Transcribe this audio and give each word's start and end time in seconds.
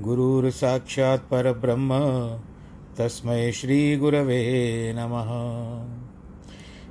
गुरुर्साक्षात् 0.00 1.30
परब्रह्म 1.30 2.00
तस्मै 2.98 3.52
श्रीगुरवे 3.52 4.42
नमः। 4.96 5.97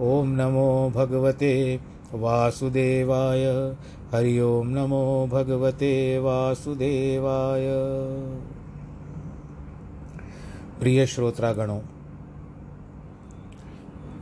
ॐ 0.00 0.26
नमो 0.30 0.92
भगवते 0.94 1.80
वासुदेवाय। 2.14 3.44
हरि 4.12 4.38
ओं 4.40 4.64
नमो 4.64 5.00
भगवते 5.26 6.18
वासुदेवाय। 6.18 7.66
प्रिय 10.80 11.06
श्रोत्रागणों, 11.06 11.80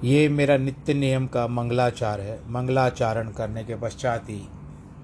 ये 0.04 0.28
मेरा 0.28 0.56
नित्य 0.56 0.94
नियम 0.94 1.26
का 1.26 1.46
मंगलाचार 1.48 2.20
है। 2.20 2.38
मंगलाचारण 2.48 3.30
करने 3.32 3.64
के 3.64 3.76
पश्चात 3.76 4.30
ही 4.30 4.40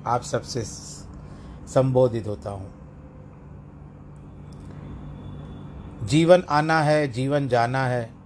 आप 0.07 0.23
सबसे 0.23 0.63
संबोधित 1.69 2.27
होता 2.27 2.51
हूँ। 2.51 2.71
जीवन 6.05 6.45
आना 6.51 6.81
है, 6.81 7.07
जीवन 7.09 7.49
जाना 7.49 7.87
है 7.87 8.22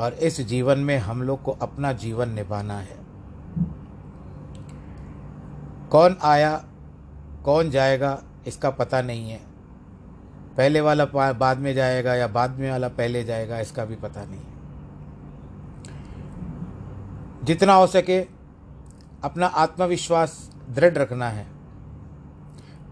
और 0.00 0.12
इस 0.12 0.40
जीवन 0.40 0.78
में 0.78 0.98
हम 0.98 1.22
लोग 1.22 1.42
को 1.42 1.52
अपना 1.52 1.92
जीवन 1.92 2.28
निभाना 2.28 2.78
है। 2.78 2.96
कौन 5.90 6.16
आया, 6.22 6.64
कौन 7.44 7.70
जाएगा, 7.70 8.22
इसका 8.46 8.70
पता 8.70 9.02
नहीं 9.02 9.30
है। 9.30 9.40
पहले 10.56 10.80
वाला 10.80 11.04
बाद 11.32 11.58
में 11.58 11.74
जाएगा 11.74 12.14
या 12.14 12.26
बाद 12.26 12.58
में 12.58 12.70
वाला 12.70 12.88
पहले 12.88 13.24
जाएगा, 13.24 13.60
इसका 13.60 13.84
भी 13.84 13.96
पता 13.96 14.24
नहीं 14.24 14.40
है। 14.40 14.54
जितना 17.44 17.74
हो 17.74 17.86
सके 17.86 18.20
अपना 19.24 19.46
आत्मविश्वास 19.46 20.50
दृढ़ 20.70 20.94
रखना 20.94 21.28
है। 21.28 21.46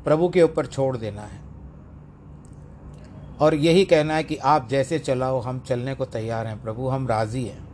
प्रभु 0.05 0.29
के 0.29 0.43
ऊपर 0.43 0.67
छोड़ 0.67 0.97
देना 0.97 1.23
है। 1.23 1.41
और 3.43 3.55
यही 3.55 3.85
कहना 3.85 4.15
है 4.15 4.23
कि 4.23 4.37
आप 4.37 4.69
जैसे 4.69 4.99
चलाओ, 4.99 5.41
हम 5.41 5.61
चलने 5.61 5.95
को 5.95 6.05
तैयार 6.05 6.47
हैं 6.47 6.63
प्रभु, 6.63 6.89
हम 6.89 7.09
राज़ी 7.09 7.45
हैं। 7.45 7.69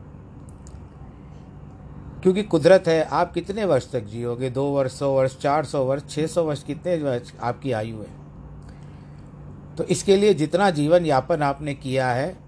क्योंकि 2.22 2.42
कुदरत 2.42 2.84
है, 2.88 3.04
आप 3.04 3.32
कितने 3.32 3.64
वर्ष 3.64 3.92
तक 3.92 4.00
जियोगे? 4.00 4.50
दो 4.50 4.64
वर्ष, 4.64 4.92
सौ 4.92 5.12
वर्ष, 5.12 5.38
चार 5.38 5.64
सौ 5.64 5.84
वर्ष 5.84 6.02
छः 6.08 6.26
सौ 6.26 6.44
वर्ष, 6.44 6.62
कितने 6.62 6.96
वर्ष 6.96 7.32
आपकी 7.42 7.72
आयु 7.72 7.96
है? 7.96 8.10
तो 9.76 9.84
इसके 9.84 10.16
लिए 10.16 10.34
जितना 10.34 10.70
जीवन 10.70 11.06
यापन 11.06 11.42
आपने 11.42 11.74
किया 11.74 12.10
है, 12.10 12.38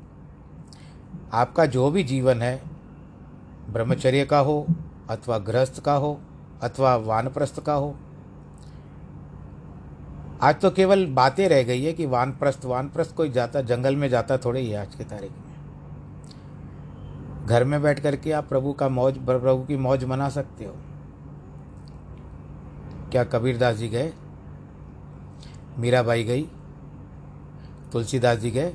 आपका 1.32 1.66
जो 1.66 1.90
भी 1.90 2.04
जीवन 2.04 2.42
है, 2.42 2.62
ब्रह्मचर्य 3.70 4.24
का 4.24 4.38
हो, 4.38 4.66
अथवा 5.10 5.38
गृहस्थ 5.38 5.82
का 5.82 5.94
हो, 5.94 6.20
अथवा 6.62 6.96
वानप्रस्थ 6.96 7.60
का 7.60 7.74
हो 7.74 7.96
आज 10.42 10.60
तो 10.60 10.70
केवल 10.70 11.06
बातें 11.06 11.48
रह 11.48 11.62
गई 11.62 11.82
है 11.84 11.92
कि 11.92 12.06
वानप्रस्थ 12.06 12.64
वानप्रस्थ 12.64 13.14
कोई 13.14 13.30
जाता, 13.30 13.60
जंगल 13.60 13.96
में 13.96 14.08
जाता 14.08 14.38
थोड़े 14.38 14.60
ही 14.60 14.74
आज 14.74 14.94
की 14.94 15.04
तारीख 15.04 15.30
में। 15.30 15.48
घर 17.46 17.64
में 17.64 17.82
बैठ 17.82 18.00
करके 18.00 18.32
आप 18.32 18.48
प्रभु 18.48 18.72
का 18.72 18.88
मौज, 18.88 19.18
प्रभु 19.18 19.64
की 19.64 19.76
मौज 19.76 20.04
मना 20.04 20.28
सकते 20.28 20.64
हो। 20.64 20.74
क्या 23.10 23.24
कबीरदास 23.24 23.76
जी 23.76 23.88
गए? 23.88 24.12
मीराबाई 25.78 26.24
गई? 26.24 26.42
तुलसीदास 27.92 28.38
जी 28.38 28.50
गए? 28.50 28.74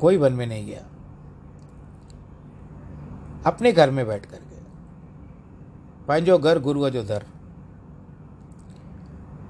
कोई 0.00 0.16
वन 0.16 0.32
में 0.32 0.46
नहीं 0.46 0.66
गया। 0.66 0.84
अपने 3.46 3.72
घर 3.72 3.90
में 3.90 4.06
बैठ 4.06 4.26
कर 4.26 4.36
के 4.36 4.60
पंहिंजो 6.06 6.38
घर, 6.38 6.58
गुरु 6.58 6.90
जो 6.90 7.02
दर 7.02 7.24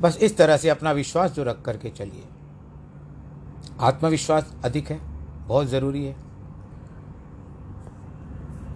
बस 0.00 0.16
इस 0.16 0.36
तरह 0.36 0.56
से 0.56 0.68
अपना 0.68 0.92
विश्वास 0.92 1.30
जो 1.30 1.44
रख 1.44 1.62
करके 1.62 1.90
चलिए। 1.90 2.24
आत्मविश्वास 3.80 4.54
अधिक 4.64 4.90
है, 4.90 4.98
बहुत 5.46 5.66
ज़रूरी 5.66 6.04
है। 6.04 6.16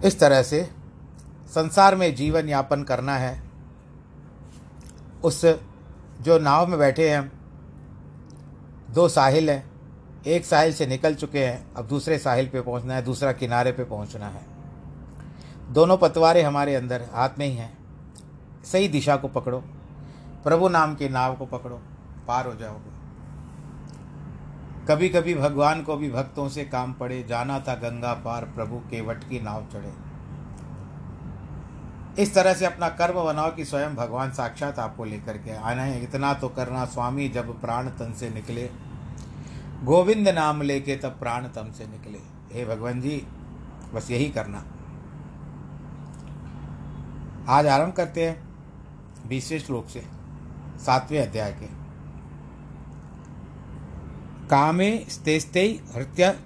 इस 0.05 0.21
तरह 0.21 0.43
से 0.43 0.71
संसार 1.49 1.97
में 1.97 2.15
जीवन 2.15 2.49
यापन 2.49 2.83
करना 2.83 3.17
है। 3.17 3.43
उस 5.25 5.45
जो 6.21 6.39
नाव 6.39 6.67
में 6.67 6.79
बैठे 6.79 7.11
हैं, 7.11 7.33
दो 8.91 9.09
साहिल 9.09 9.51
हैं, 9.51 9.71
एक 10.27 10.45
साहिल 10.45 10.73
से 10.73 10.87
निकल 10.87 11.15
चुके 11.15 11.47
हैं, 11.47 11.75
अब 11.75 11.87
दूसरे 11.87 12.19
साहिल 12.19 12.49
पे 12.49 12.61
पहुँचना 12.61 12.95
है, 12.95 13.03
दूसरा 13.03 13.33
किनारे 13.33 13.73
पे 13.73 13.85
पहुँचना 13.85 14.29
है। 14.29 14.47
दोनों 15.71 15.97
पतवारे 15.97 16.43
हमारे 16.43 16.75
अंदर, 16.75 17.03
हाथ 17.13 17.31
में 17.39 17.47
ही 17.47 17.57
हैं। 17.57 17.79
सही 18.65 18.89
दिशा 18.89 19.17
को 19.17 19.29
पकड़ो। 19.29 19.65
प्रभु 20.45 20.69
नाम 20.69 20.95
की 20.95 21.09
नाव 21.09 21.35
को 21.37 21.47
पकड़ो, 21.47 21.81
पार 22.29 22.47
हो 22.47 22.55
जाओगे। 22.55 22.93
कभी 24.87 25.09
कभी 25.09 25.35
भगवान 25.35 25.83
को 25.83 25.97
भी 25.97 26.11
भक्तों 26.11 26.49
से 26.49 26.65
काम 26.65 26.93
पड़े, 26.93 27.23
जाना 27.23 27.59
था 27.61 27.75
गंगा 27.75 28.13
पार, 28.15 28.45
प्रभु 28.45 28.77
के 28.79 29.01
वट 29.01 29.29
की 29.29 29.41
नाव 29.41 29.67
चढ़े। 29.73 29.93
इस 32.23 32.35
तरह 32.35 32.55
से 32.55 32.67
अपना 32.67 32.89
कर्म 32.89 33.25
बनाओ 33.25 33.55
कि 33.55 33.65
स्वयं 33.65 33.95
भगवान 33.95 34.33
साक्षात 34.33 34.79
आपको 34.79 35.05
लेकर 35.05 35.39
के 35.39 35.57
आना 35.57 35.83
है। 35.83 36.03
इतना 36.03 36.35
तो 36.35 36.49
करना 36.49 36.85
स्वामी, 36.85 37.29
जब 37.29 37.61
प्राण 37.61 37.89
तन 37.89 38.13
से 38.13 38.31
निकले, 38.31 38.71
गोविंद 39.85 40.29
नाम 40.29 40.63
लेके 40.63 40.97
तब 40.97 41.09
प्राण 41.09 41.49
तम 41.49 41.73
से 41.73 41.87
निकले। 41.87 42.19
हे 42.53 42.65
भगवान 42.65 43.01
जी, 43.01 43.27
बस 43.95 44.11
यही 44.11 44.29
करना। 44.29 44.65
आज 47.49 47.67
आरंभ 47.67 47.93
करते 47.93 48.29
हैं 48.29 48.49
बीसवें 49.29 49.59
श्लोक 49.59 49.89
से। 49.89 50.22
सातवें 50.83 51.29
अध्याय 51.29 51.53
के। 51.53 51.67
कामे 54.49 55.07
स्तेस्ते 55.09 55.81
हृत्य 55.95 56.39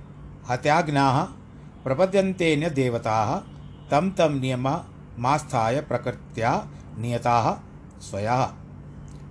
हत्याग्ना 0.49 1.35
प्रपद्यन्ते 1.85 2.57
न 2.57 2.69
देवता 2.69 3.45
तम 3.91 4.11
तम 4.11 4.33
नियम 4.33 4.69
मास्थाय 5.19 5.81
प्रकृत्या 5.81 6.69
नियता 6.99 7.63
स्वया। 8.01 8.55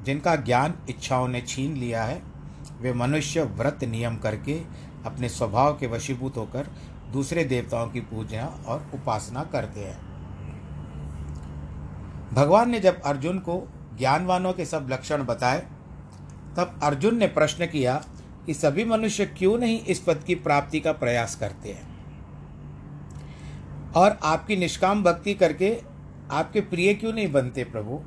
जिनका 0.04 0.36
ज्ञान, 0.36 0.74
इच्छाओं 0.90 1.28
ने 1.28 1.42
छीन 1.42 1.74
लिया 1.74 2.04
है, 2.04 2.22
वे 2.82 2.94
मनुष्य 2.94 3.44
व्रत 3.44 3.84
नियम 3.84 4.18
करके 4.18 4.62
अपने 5.06 5.30
स्वभाव 5.30 5.74
के 5.74 5.88
वशीभूत 5.88 6.38
होकर 6.38 6.68
दूसरे 7.14 7.44
देवताओं 7.44 7.88
की 7.88 8.00
पूजा 8.00 8.46
और 8.46 8.92
उपासना 8.94 9.44
करते 9.44 9.80
हैं। 9.80 10.00
भगवान 12.34 12.70
ने 12.70 12.80
जब 12.80 13.02
अर्जुन 13.02 13.40
को 13.40 13.68
ज्ञानवानों 13.98 14.54
के 14.54 14.66
सब 14.66 14.88
लक्षण 14.92 15.24
बताए। 15.24 15.60
तब 16.58 16.80
अर्जुन 16.84 17.18
ने 17.18 17.28
प्रश्न 17.28 17.66
किया 17.66 18.04
कि 18.46 18.54
सभी 18.54 18.86
मनुष्य 18.86 19.26
क्यों 19.26 19.58
नहीं 19.58 19.80
इस 19.82 20.00
पद 20.00 20.24
की 20.28 20.36
प्राप्ति 20.36 20.80
का 20.80 20.92
प्रयास 20.92 21.36
करते 21.36 21.70
हैं? 21.70 21.94
और 23.94 24.18
आपकी 24.24 24.56
निष्काम 24.56 25.04
भक्ति 25.04 25.34
करके 25.34 25.82
आपके 26.32 26.62
प्रिय 26.62 26.94
क्यों 26.94 27.14
नहीं 27.14 27.32
बनते 27.32 27.64
प्रभु? 27.64 28.00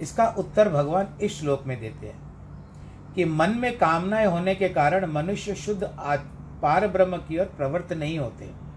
इसका 0.00 0.26
उत्तर 0.28 0.68
भगवान 0.68 1.08
इस 1.22 1.38
श्लोक 1.40 1.64
में 1.66 1.80
देते 1.80 2.06
हैं 2.06 3.14
कि 3.14 3.24
मन 3.24 3.50
में 3.50 3.76
कामनाएँ 3.78 4.26
होने 4.26 4.54
के 4.54 4.68
कारण 4.68 5.06
मनुष्य 5.12 5.54
शुद्ध 5.54 5.82
पार 6.62 6.86
ब्रह्म 6.88 7.16
की 7.16 7.38
ओर 7.38 7.46
प्रवृत्त 7.46 7.92
नहीं 7.92 8.18
होते। 8.18 8.69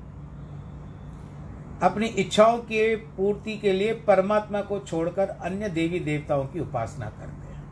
अपनी 1.84 2.06
इच्छाओं 2.06 2.58
के 2.58 2.96
पूर्ति 2.96 3.58
के 3.58 3.74
लिए 3.74 3.94
परमात्मा 3.94 4.62
को 4.62 4.80
छोड़कर 4.80 5.30
अन्य 5.30 5.70
देवी 5.70 6.00
देवताओं 6.00 6.46
की 6.46 6.60
उपासना 6.60 7.06
करते 7.06 7.54
हैं। 7.54 7.64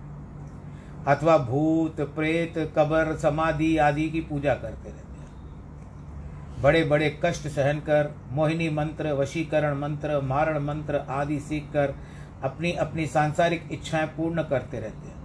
अथवा 1.05 1.37
भूत, 1.37 2.01
प्रेत, 2.01 2.73
कबर, 2.77 3.15
समाधि 3.15 3.77
आदि 3.77 4.09
की 4.09 4.21
पूजा 4.21 4.53
करते 4.53 4.89
रहते 4.89 5.19
हैं। 5.19 5.27
बड़े 6.61 6.83
बड़े 6.83 7.19
कष्ट 7.25 7.47
सहन 7.47 7.79
कर, 7.79 8.15
मोहिनी 8.31 8.69
मंत्र, 8.69 9.11
वशीकरण 9.11 9.77
मंत्र, 9.77 10.21
मारण 10.21 10.59
मंत्र 10.59 10.95
आदि 10.95 11.39
सीखकर 11.39 11.95
अपनी 12.43 12.71
अपनी 12.71 13.07
सांसारिक 13.07 13.69
इच्छाएँ 13.71 14.07
पूर्ण 14.07 14.43
करते 14.43 14.79
रहते 14.79 15.07
हैं। 15.07 15.21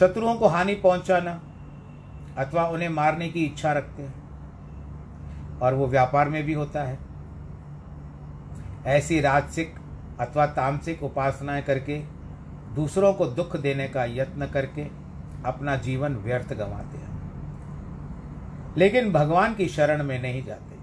शत्रुओं 0.00 0.34
को 0.34 0.46
हानि 0.46 0.74
पहुंचाना 0.74 1.40
अथवा 2.38 2.66
उन्हें 2.66 2.88
मारने 2.88 3.28
की 3.28 3.44
इच्छा 3.44 3.72
रखते 3.72 4.02
हैं। 4.02 4.20
और 5.60 5.74
वो 5.74 5.86
व्यापार 5.86 6.28
में 6.28 6.44
भी 6.44 6.52
होता 6.52 6.82
है। 6.82 7.09
ऐसी 8.86 9.20
राजसिक 9.20 9.74
अथवा 10.20 10.46
तामसिक 10.46 11.02
उपासनाएँ 11.02 11.62
करके, 11.62 11.98
दूसरों 12.74 13.12
को 13.12 13.26
दुख 13.26 13.56
देने 13.56 13.88
का 13.88 14.04
यत्न 14.04 14.46
करके 14.46 14.86
अपना 15.46 15.76
जीवन 15.76 16.14
व्यर्थ 16.14 16.54
गंवाते 16.54 16.98
हैं। 16.98 17.10
लेकिन 18.76 19.12
भगवान 19.12 19.54
की 19.54 19.68
शरण 19.68 20.02
में 20.04 20.22
नहीं 20.22 20.44
जाते। 20.44 20.76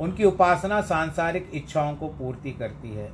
उनकी 0.00 0.24
उपासना 0.24 0.80
सांसारिक 0.80 1.50
इच्छाओं 1.54 1.94
को 1.94 2.08
पूर्ति 2.08 2.50
करती 2.50 2.90
है, 2.90 3.10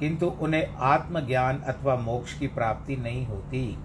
किंतु 0.00 0.26
उन्हें 0.26 0.76
आत्मज्ञान 0.76 1.58
अथवा 1.58 1.96
मोक्ष 1.96 2.38
की 2.38 2.46
प्राप्ति 2.46 2.96
नहीं 2.96 3.26
होती 3.26 3.78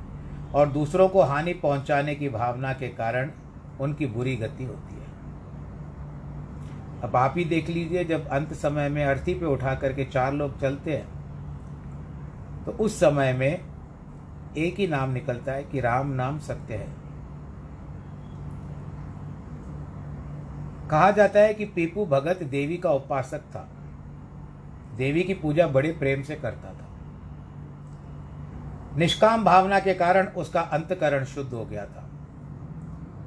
और 0.55 0.69
दूसरों 0.69 1.09
को 1.09 1.21
हानि 1.21 1.53
पहुँचाने 1.53 2.15
की 2.15 2.29
भावना 2.29 2.73
के 2.73 2.87
कारण 2.87 3.31
उनकी 3.79 4.05
बुरी 4.05 4.35
गति 4.35 4.63
होती 4.63 4.95
है। 4.95 5.04
अब 7.03 7.15
आप 7.15 7.33
ही 7.37 7.43
देख 7.45 7.69
लीजिए, 7.69 8.03
जब 8.03 8.27
अंत 8.27 8.53
समय 8.53 8.89
में 8.89 9.03
अर्थी 9.05 9.33
पे 9.33 9.45
उठा 9.45 9.73
करके 9.75 10.05
चार 10.05 10.33
लोग 10.33 10.59
चलते 10.61 10.91
हैं 10.91 11.07
तो 12.65 12.71
उस 12.73 12.99
समय 12.99 13.33
में 13.33 13.61
एक 14.57 14.75
ही 14.75 14.87
नाम 14.87 15.11
निकलता 15.11 15.51
है 15.51 15.63
कि 15.63 15.79
राम 15.79 16.11
नाम 16.11 16.39
सत्य 16.39 16.73
है। 16.73 16.87
कहा 20.89 21.11
जाता 21.11 21.39
है 21.39 21.53
कि 21.53 21.65
पीपू 21.65 22.05
भगत 22.05 22.43
देवी 22.43 22.77
का 22.77 22.91
उपासक 22.91 23.41
था। 23.51 23.67
देवी 24.97 25.23
की 25.23 25.33
पूजा 25.33 25.67
बड़े 25.67 25.91
प्रेम 25.91 26.21
से 26.21 26.35
करता 26.35 26.73
था। 26.73 26.87
निष्काम 28.97 29.43
भावना 29.43 29.79
के 29.79 29.93
कारण 29.93 30.27
उसका 30.37 30.61
अंतकरण 30.61 31.23
शुद्ध 31.25 31.53
हो 31.53 31.65
गया 31.65 31.85
था। 31.85 32.09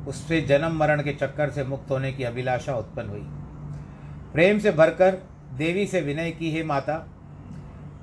उससे 0.08 0.40
जन्म 0.40 0.78
मरण 0.78 1.02
के 1.02 1.12
चक्कर 1.12 1.50
से 1.50 1.64
मुक्त 1.64 1.90
होने 1.90 2.12
की 2.12 2.24
अभिलाषा 2.24 2.74
उत्पन्न 2.74 3.08
हुई। 3.10 3.26
प्रेम 4.32 4.58
से 4.58 4.70
भरकर, 4.70 5.14
देवी 5.58 5.86
से 5.86 6.00
विनय 6.00 6.30
की 6.30 6.50
हे 6.50 6.62
माता, 6.62 7.06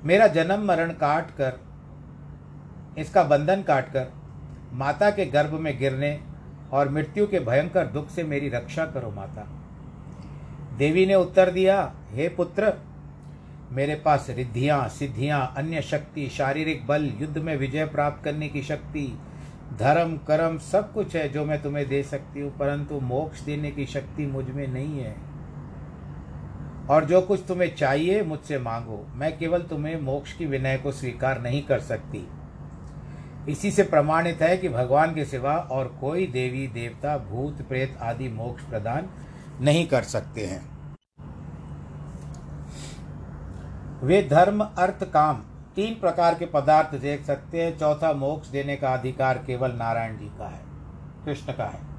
मेरा 0.04 0.26
जन्म 0.26 0.64
मरण 0.66 0.90
काट 0.92 1.30
कर 1.30 1.60
इसका 2.98 3.22
बंधन 3.24 3.62
काट 3.62 3.92
कर 3.92 4.12
माता 4.72 5.10
के 5.10 5.24
गर्भ 5.26 5.52
में 5.52 5.76
गिरने 5.78 6.18
और 6.72 6.88
मृत्यु 6.88 7.26
के 7.26 7.40
भयंकर 7.40 7.86
दुख 7.86 8.08
से 8.10 8.22
मेरी 8.24 8.48
रक्षा 8.48 8.84
करो 8.86 9.10
माता। 9.10 9.46
देवी 10.78 11.04
ने 11.06 11.14
उत्तर 11.14 11.50
दिया, 11.50 11.92
हे 12.10 12.28
पुत्र, 12.28 12.72
मेरे 13.72 13.94
पास 13.94 14.26
रिद्धियाँ, 14.30 14.88
सिद्धियाँ, 14.88 15.54
अन्य 15.56 15.82
शक्ति, 15.82 16.28
शारीरिक 16.28 16.86
बल, 16.86 17.04
युद्ध 17.20 17.38
में 17.38 17.56
विजय 17.56 17.84
प्राप्त 17.84 18.24
करने 18.24 18.48
की 18.48 18.62
शक्ति, 18.62 19.06
धर्म, 19.78 20.16
कर्म 20.26 20.58
सब 20.58 20.92
कुछ 20.92 21.16
है 21.16 21.28
जो 21.28 21.44
मैं 21.44 21.62
तुम्हें 21.62 21.88
दे 21.88 22.02
सकती 22.02 22.40
हूँ, 22.40 22.56
परंतु 22.58 23.00
मोक्ष 23.00 23.40
देने 23.40 23.70
की 23.70 23.86
शक्ति 23.86 24.26
मुझमें 24.26 24.66
नहीं 24.66 24.98
है। 25.00 25.14
और 26.90 27.04
जो 27.04 27.20
कुछ 27.20 27.40
तुम्हें 27.48 27.74
चाहिए 27.76 28.22
मुझसे 28.22 28.58
मांगो। 28.58 29.06
मैं 29.14 29.36
केवल 29.38 29.62
तुम्हें 29.62 30.00
मोक्ष 30.00 30.32
की 30.32 30.46
विनय 30.46 30.76
को 30.78 30.92
स्वीकार 30.92 31.40
नहीं 31.40 31.62
कर 31.62 31.80
सकती। 31.80 32.26
इसी 33.48 33.70
से 33.70 33.82
प्रमाणित 33.82 34.42
है 34.42 34.56
कि 34.56 34.68
भगवान 34.68 35.14
के 35.14 35.24
सिवा 35.24 35.56
और 35.70 35.96
कोई 36.00 36.26
देवी, 36.26 36.66
देवता, 36.66 37.16
भूत, 37.18 37.62
प्रेत 37.62 37.98
आदि 38.02 38.28
मोक्ष 38.28 38.62
प्रदान 38.62 39.08
नहीं 39.60 39.86
कर 39.88 40.02
सकते 40.02 40.46
हैं। 40.46 40.60
वे 44.02 44.22
धर्म, 44.22 44.60
अर्थ, 44.60 45.04
काम, 45.04 45.42
तीन 45.76 45.94
प्रकार 45.94 46.34
के 46.34 46.46
पदार्थ 46.46 46.94
देख 46.94 47.24
सकते 47.24 47.62
हैं। 47.62 47.78
चौथा 47.78 48.12
मोक्ष 48.12 48.48
देने 48.48 48.76
का 48.76 48.92
अधिकार 48.94 49.38
केवल 49.38 49.72
नारायण 49.72 50.16
जी 50.18 50.30
का 50.38 50.48
है, 50.48 50.60
कृष्ण 51.24 51.52
का 51.52 51.64
है। 51.64 51.95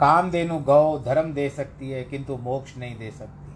काम 0.00 0.30
देनु, 0.30 0.58
गौ, 0.58 0.98
धर्म 0.98 1.32
दे 1.32 1.50
सकती 1.50 1.90
है, 1.90 2.04
किंतु 2.04 2.36
मोक्ष 2.36 2.76
नहीं 2.76 2.98
दे 2.98 3.10
सकती। 3.10 3.46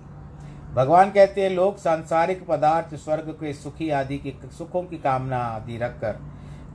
भगवान 0.75 1.11
कहते 1.11 1.43
हैं, 1.43 1.51
लोग 1.51 1.77
सांसारिक 1.77 2.47
पदार्थ, 2.47 2.95
स्वर्ग 2.95 3.31
के 3.31 3.53
सुखी 3.53 3.91
आदि 3.91 4.19
की, 4.19 4.41
सुखों 4.59 4.83
की 4.83 4.99
कामना 4.99 5.39
आदि 5.39 5.77
रखकर 5.77 6.17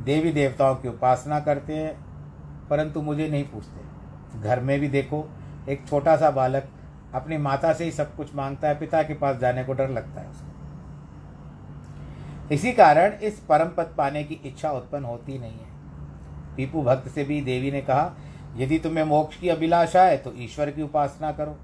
देवी 0.01 0.31
देवताओं 0.31 0.75
की 0.75 0.88
उपासना 0.88 1.39
करते 1.39 1.75
हैं, 1.75 2.05
परंतु 2.69 3.01
मुझे 3.01 3.27
नहीं 3.27 3.43
पूछते। 3.43 3.86
घर 4.39 4.60
में 4.60 4.79
भी 4.79 4.88
देखो, 4.88 5.29
एक 5.69 5.88
छोटा 5.88 6.17
सा 6.17 6.31
बालक 6.31 6.63
अपनी 7.13 7.38
माता 7.38 7.74
से 7.74 7.84
ही 7.84 7.91
सब 7.91 8.15
कुछ 8.15 8.36
माँगता 8.36 8.67
है, 8.67 8.79
पिता 8.79 9.03
के 9.03 9.13
पास 9.13 9.38
जाने 9.38 9.63
को 9.63 9.74
डर 9.74 9.89
लगता 9.89 10.22
है 10.22 10.29
उसको। 10.29 10.51
इसी 12.53 12.72
कारण 12.74 13.13
इस 13.13 13.39
परम 13.39 13.69
पद 13.69 13.95
पाने 13.98 14.24
की 14.24 14.36
इच्छा 14.36 14.72
उत्पन्न 14.72 15.05
होती 15.05 15.39
नहीं 15.39 15.60
है। 15.60 15.75
पीपू 16.55 16.84
भक्त 16.84 17.10
से 17.10 17.24
भी 17.24 17.41
देवी 17.41 17.72
ने 17.72 17.81
कहा 17.81 18.13
यदि 18.56 18.80
तुम्हें 18.80 19.04
मोक्ष 19.04 19.38
की 19.38 19.50
अभिलाषा 19.50 20.04
है 20.04 20.18
तो 20.18 20.34
ईश्वर 20.36 20.72
की 20.72 20.82
उपासना 20.82 21.32
करो। 21.32 21.60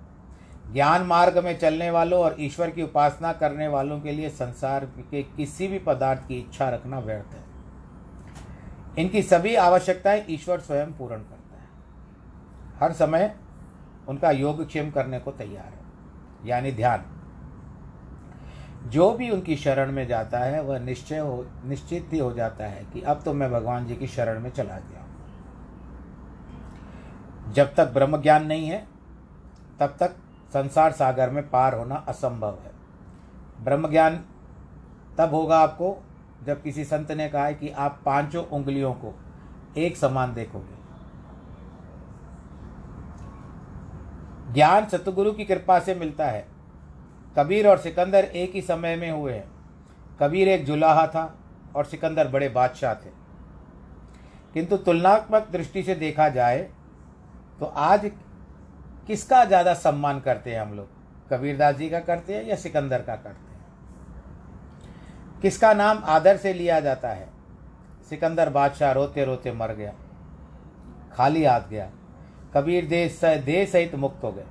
ज्ञान 0.74 1.02
मार्ग 1.02 1.38
में 1.38 1.60
चलने 1.60 1.92
वालों 1.92 2.24
और 2.24 2.36
ईश्वर 2.40 2.70
की 2.70 2.84
उपासना 2.84 3.34
करने 3.34 3.68
वालों 3.68 4.00
के 4.02 4.12
लिए 4.12 4.30
संसार 4.30 4.86
के 4.86 5.24
किसी 5.24 5.68
भी 5.68 5.80
पदार्थ 5.80 6.28
की 6.28 6.36
इच्छा 6.36 6.70
रखना 6.70 7.00
व्यर्थ 7.00 7.34
है। 7.34 7.52
इनकी 8.98 9.22
सभी 9.22 9.56
आवश्यकताएँ 9.56 10.26
ईश्वर 10.30 10.60
स्वयं 10.60 10.94
पूर्ण 10.94 11.16
करता 11.16 11.62
है। 11.62 11.70
हर 12.80 12.92
समय 12.92 13.36
उनका 14.08 14.32
योगक्षेम 14.32 14.92
करने 14.92 15.20
को 15.20 15.32
तैयार 15.32 15.66
है। 15.66 15.82
यानी 16.46 16.72
ध्यान। 16.72 17.06
जो 18.90 19.12
भी 19.12 19.30
उनकी 19.30 19.56
शरण 19.56 19.92
में 19.92 20.08
जाता 20.08 20.40
है, 20.40 20.62
वह 20.62 20.80
निश्चय 20.80 21.18
हो, 21.18 21.48
निश्चित 21.66 22.10
ही 22.14 22.20
हो 22.20 22.34
जाता 22.34 22.66
है 22.66 22.86
कि 22.94 23.02
अब 23.02 23.22
तो 23.26 23.34
मैं 23.34 23.52
भगवान 23.52 23.88
जी 23.88 23.96
की 23.96 24.08
शरण 24.08 24.40
में 24.40 24.50
चला 24.50 24.76
गया 24.76 25.11
जब 27.52 27.76
तक 27.76 27.92
ब्रह्म 27.92 28.22
ज्ञान 28.22 28.46
नहीं 28.46 28.68
है, 28.68 28.88
तब 29.80 29.96
तक 30.00 30.12
संसार 30.54 30.92
सागर 30.92 31.30
में 31.30 31.50
पार 31.50 31.76
होना 31.76 31.96
असंभव 31.96 32.58
है। 32.64 32.72
ब्रह्म 33.64 33.90
ज्ञान 33.90 34.26
तब 35.18 35.30
होगा 35.34 35.60
आपको 35.60 36.04
जब 36.44 36.64
किसी 36.64 36.86
संत 36.86 37.12
ने 37.12 37.30
कहा 37.30 37.46
है 37.46 37.54
कि 37.54 37.70
आप 37.70 38.00
पाँचों 38.06 38.46
उंगलियों 38.46 38.94
को 38.94 39.20
एक 39.78 39.98
समान 39.98 40.34
देखोगे। 40.34 40.82
ज्ञान 44.54 44.86
सतगुरु 44.86 45.32
की 45.32 45.46
कृपा 45.46 45.80
से 45.80 45.96
मिलता 45.96 46.26
है। 46.26 46.48
कबीर 47.38 47.68
और 47.68 47.78
सिकंदर 47.78 48.24
एक 48.24 48.52
ही 48.56 48.62
समय 48.62 48.96
में 48.96 49.12
हुए 49.12 49.34
हैं। 49.34 49.52
कबीर 50.20 50.48
एक 50.48 50.66
जुलाहा 50.66 51.08
था 51.08 51.38
और 51.76 51.86
सिकंदर 51.86 52.28
बड़े 52.28 52.50
बादशाह 52.50 52.94
थे। 52.94 53.10
किंतु 54.54 54.78
तुलनात्मक 54.78 55.50
दृष्टि 55.52 55.84
से 55.84 55.96
देखा 55.96 56.30
जाए 56.30 56.72
तो 57.62 57.66
आज 57.66 58.10
किसका 59.08 59.44
ज़्यादा 59.46 59.74
सम्मान 59.76 60.20
करते 60.20 60.52
हैं 60.52 60.62
हम 60.62 60.74
लोग? 60.74 60.88
कबीरदास 61.32 61.76
जी 61.76 61.90
का 61.90 62.00
करते 62.02 62.36
हैं 62.36 62.46
या 62.46 62.56
सिकंदर 62.58 63.02
का 63.02 63.16
करते 63.16 63.30
हैं? 63.30 63.60
किसका 65.42 65.74
नाम 65.74 66.04
आदर 66.06 66.38
से 66.38 66.54
लिया 66.54 66.80
जाता 66.80 67.10
है? 67.10 67.28
सिकंदर 68.10 68.50
बादशाह 68.50 68.92
रोते 68.92 69.26
रोते 69.26 69.52
मर 69.54 69.74
गया, 69.74 69.94
खाली 71.14 71.44
हाथ 71.46 71.70
गया। 71.70 71.90
कबीर 72.54 72.86
देश 72.88 73.20
देह 73.24 73.66
सहित 73.66 73.96
मुक्त 73.98 74.24
हो 74.24 74.32
गए। 74.32 74.46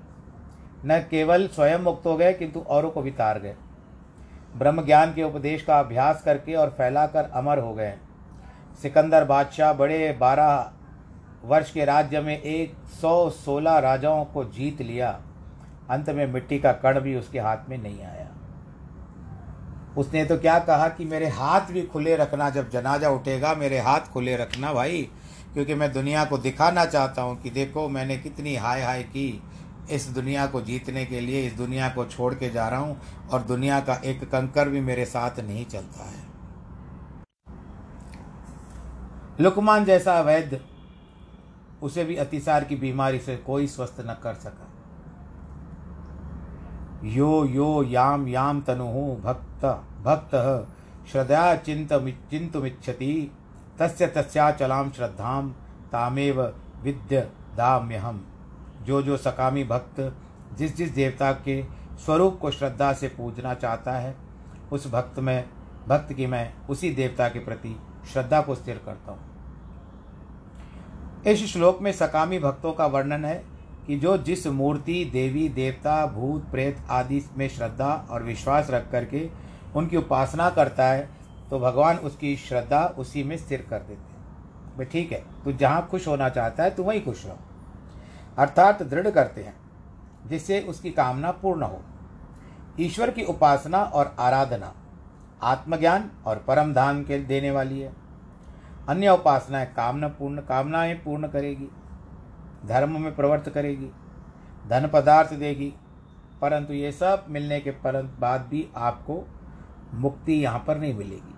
न 0.86 1.00
केवल 1.10 1.46
स्वयं 1.48 1.78
मुक्त 1.80 2.06
हो 2.06 2.16
गए, 2.16 2.32
किंतु 2.34 2.60
औरों 2.60 2.90
को 2.90 3.02
भी 3.02 3.10
तार 3.12 3.38
गए। 3.38 3.54
ब्रह्म 4.56 4.84
ज्ञान 4.84 5.14
के 5.14 5.22
उपदेश 5.22 5.62
का 5.62 5.78
अभ्यास 5.80 6.22
करके 6.22 6.54
और 6.54 6.70
फैलाकर 6.78 7.30
अमर 7.34 7.58
हो 7.58 7.74
गए। 7.74 7.94
सिकंदर 8.82 9.24
बादशाह 9.26 9.72
बड़े 9.74 10.12
बारह 10.20 10.72
वर्ष 11.44 11.70
के 11.72 11.84
राज्य 11.84 12.20
में 12.20 12.40
एक 12.40 12.74
सौ 13.00 13.30
सोलह 13.30 13.78
राजाओं 13.78 14.24
को 14.24 14.44
जीत 14.44 14.80
लिया। 14.82 15.10
अंत 15.90 16.10
में 16.10 16.26
मिट्टी 16.26 16.58
का 16.58 16.72
कण 16.72 17.00
भी 17.00 17.16
उसके 17.16 17.38
हाथ 17.38 17.68
में 17.68 17.76
नहीं 17.78 18.02
आया। 18.02 18.28
उसने 19.98 20.24
तो 20.24 20.36
क्या 20.38 20.58
कहा 20.58 20.88
कि 20.88 21.04
मेरे 21.04 21.28
हाथ 21.28 21.60
भी 21.60 21.82
खुले 21.82 22.16
रखना, 22.16 22.50
जब 22.50 22.70
जनाजा 22.70 23.10
उठेगा, 23.10 23.54
मेरे 23.54 23.78
हाथ 23.78 24.00
खुले 24.00 24.36
रखना 24.36 24.72
भाई, 24.72 25.02
क्योंकि 25.54 25.74
मैं 25.74 25.92
दुनिया 25.92 26.24
को 26.24 26.38
दिखाना 26.38 26.84
चाहता 26.84 27.22
हूँ 27.22 27.40
कि 27.42 27.50
देखो 27.50 27.88
मैंने 27.88 28.16
कितनी 28.16 28.56
हाय 28.56 28.82
हाय 28.82 29.02
की 29.02 29.42
इस 29.90 30.08
दुनिया 30.08 30.46
को 30.46 30.60
जीतने 30.60 31.04
के 31.04 31.20
लिए, 31.20 31.46
इस 31.46 31.52
दुनिया 31.52 31.88
को 31.88 32.04
छोड़ 32.04 32.34
के 32.34 32.50
जा 32.50 32.68
रहा 32.68 32.80
हूँ, 32.80 33.00
और 33.32 33.42
दुनिया 33.42 33.80
का 33.80 33.94
एक 34.04 34.24
कंकर 34.24 34.68
भी 34.68 34.80
मेरे 34.80 35.04
साथ 35.04 35.40
नहीं 35.40 35.64
चलता 35.64 36.04
है। 36.04 36.28
लुकमान 39.40 39.84
जैसा 39.84 40.20
वैद्य 40.20 40.60
उसे 41.82 42.04
भी 42.04 42.16
अतिसार 42.16 42.64
की 42.64 42.76
बीमारी 42.76 43.18
से 43.18 43.36
कोई 43.36 43.66
स्वस्थ 43.66 43.96
न 44.00 44.16
कर 44.22 44.34
सका। 44.34 44.66
यो 47.04 47.44
यो, 47.44 47.82
याम 47.82 48.28
याम, 48.28 48.60
तनु, 48.60 49.16
भक्त 49.16 49.64
भक्त, 50.02 50.34
श्रद्धा, 51.12 51.56
चिंत 51.56 51.92
चिंतुमिच्छति 52.30 53.30
तस्य 53.78 54.06
तस्याचलाम 54.06 54.90
श्रद्धाम, 54.90 55.50
तामेव, 55.92 56.54
विद्य, 56.82 57.20
दाम्यहम। 57.56 58.24
जो 58.82 59.02
जो 59.02 59.16
सकामी 59.16 59.64
भक्त, 59.64 60.16
जिस 60.54 60.76
जिस 60.76 60.90
देवता 60.90 61.32
के 61.32 61.64
स्वरूप 62.04 62.38
को 62.40 62.50
श्रद्धा 62.50 62.92
से 62.92 63.08
पूजना 63.08 63.54
चाहता 63.54 63.92
है, 63.92 64.16
उस 64.72 64.90
भक्त 64.92 65.18
में, 65.18 65.48
भक्त 65.88 66.12
की 66.12 66.26
मैं 66.26 66.54
उसी 66.70 66.90
देवता 66.90 67.28
के 67.28 67.38
प्रति 67.38 67.80
श्रद्धा 68.12 68.40
को 68.40 68.54
स्थिर 68.54 68.82
करता 68.86 69.12
हूँ। 69.12 69.29
इस 71.26 71.44
श्लोक 71.44 71.80
में 71.82 71.90
सकामी 71.92 72.38
भक्तों 72.38 72.72
का 72.72 72.84
वर्णन 72.86 73.24
है 73.24 73.34
कि 73.86 73.96
जो 73.96 74.16
जिस 74.18 74.46
मूर्ति, 74.46 75.04
देवी, 75.12 75.48
देवता, 75.48 76.06
भूत, 76.06 76.44
प्रेत 76.50 76.78
आदि 76.90 77.22
में 77.38 77.48
श्रद्धा 77.48 77.92
और 78.10 78.22
विश्वास 78.22 78.70
रख 78.70 78.90
करके 78.90 79.28
उनकी 79.76 79.96
उपासना 79.96 80.48
करता 80.50 80.86
है 80.86 81.08
तो 81.50 81.58
भगवान 81.58 81.96
उसकी 81.96 82.34
श्रद्धा 82.36 82.84
उसी 82.98 83.24
में 83.24 83.36
स्थिर 83.36 83.66
कर 83.70 83.78
देते 83.78 83.92
हैं। 83.92 84.76
भाई 84.76 84.86
ठीक 84.86 85.12
है, 85.12 85.22
तू 85.44 85.52
जहाँ 85.52 85.86
खुश 85.90 86.08
होना 86.08 86.28
चाहता 86.28 86.62
है, 86.62 86.70
तू 86.70 86.82
वहीं 86.82 87.04
खुश 87.04 87.26
रहो। 87.26 87.38
अर्थात 88.38 88.82
दृढ़ 88.82 89.10
करते 89.10 89.42
हैं, 89.42 89.54
जिससे 90.26 90.60
उसकी 90.60 90.90
कामना 90.90 91.30
पूर्ण 91.32 91.62
हो। 91.62 91.82
ईश्वर 92.80 93.10
की 93.10 93.24
उपासना 93.24 93.82
और 93.84 94.14
आराधना 94.18 94.72
आत्मज्ञान 95.42 96.10
और 96.26 96.44
परम 96.48 96.72
धाम 96.74 97.02
के 97.04 97.18
देने 97.18 97.50
वाली 97.50 97.80
है। 97.80 97.92
अन्य 98.90 99.08
उपासनाएँ, 99.08 99.66
कामना 99.66 100.08
पूर्ण, 100.08 100.40
कामनाएँ 100.40 100.94
पूर्ण 100.94 101.28
करेगी, 101.28 101.68
धर्म 102.66 103.00
में 103.00 103.16
प्रवर्त 103.16 103.48
करेगी, 103.48 103.90
धन 104.68 104.90
पदार्थ 104.94 105.34
देगी। 105.34 105.74
परंतु 106.40 106.72
ये 106.72 106.92
सब 106.92 107.26
मिलने 107.28 107.60
के 107.60 107.70
पर, 107.70 108.02
बाद 108.20 108.40
भी 108.40 108.68
आपको 108.76 109.28
मुक्ति 109.94 110.32
यहाँ 110.32 110.64
पर 110.66 110.78
नहीं 110.78 110.94
मिलेगी। 110.94 111.34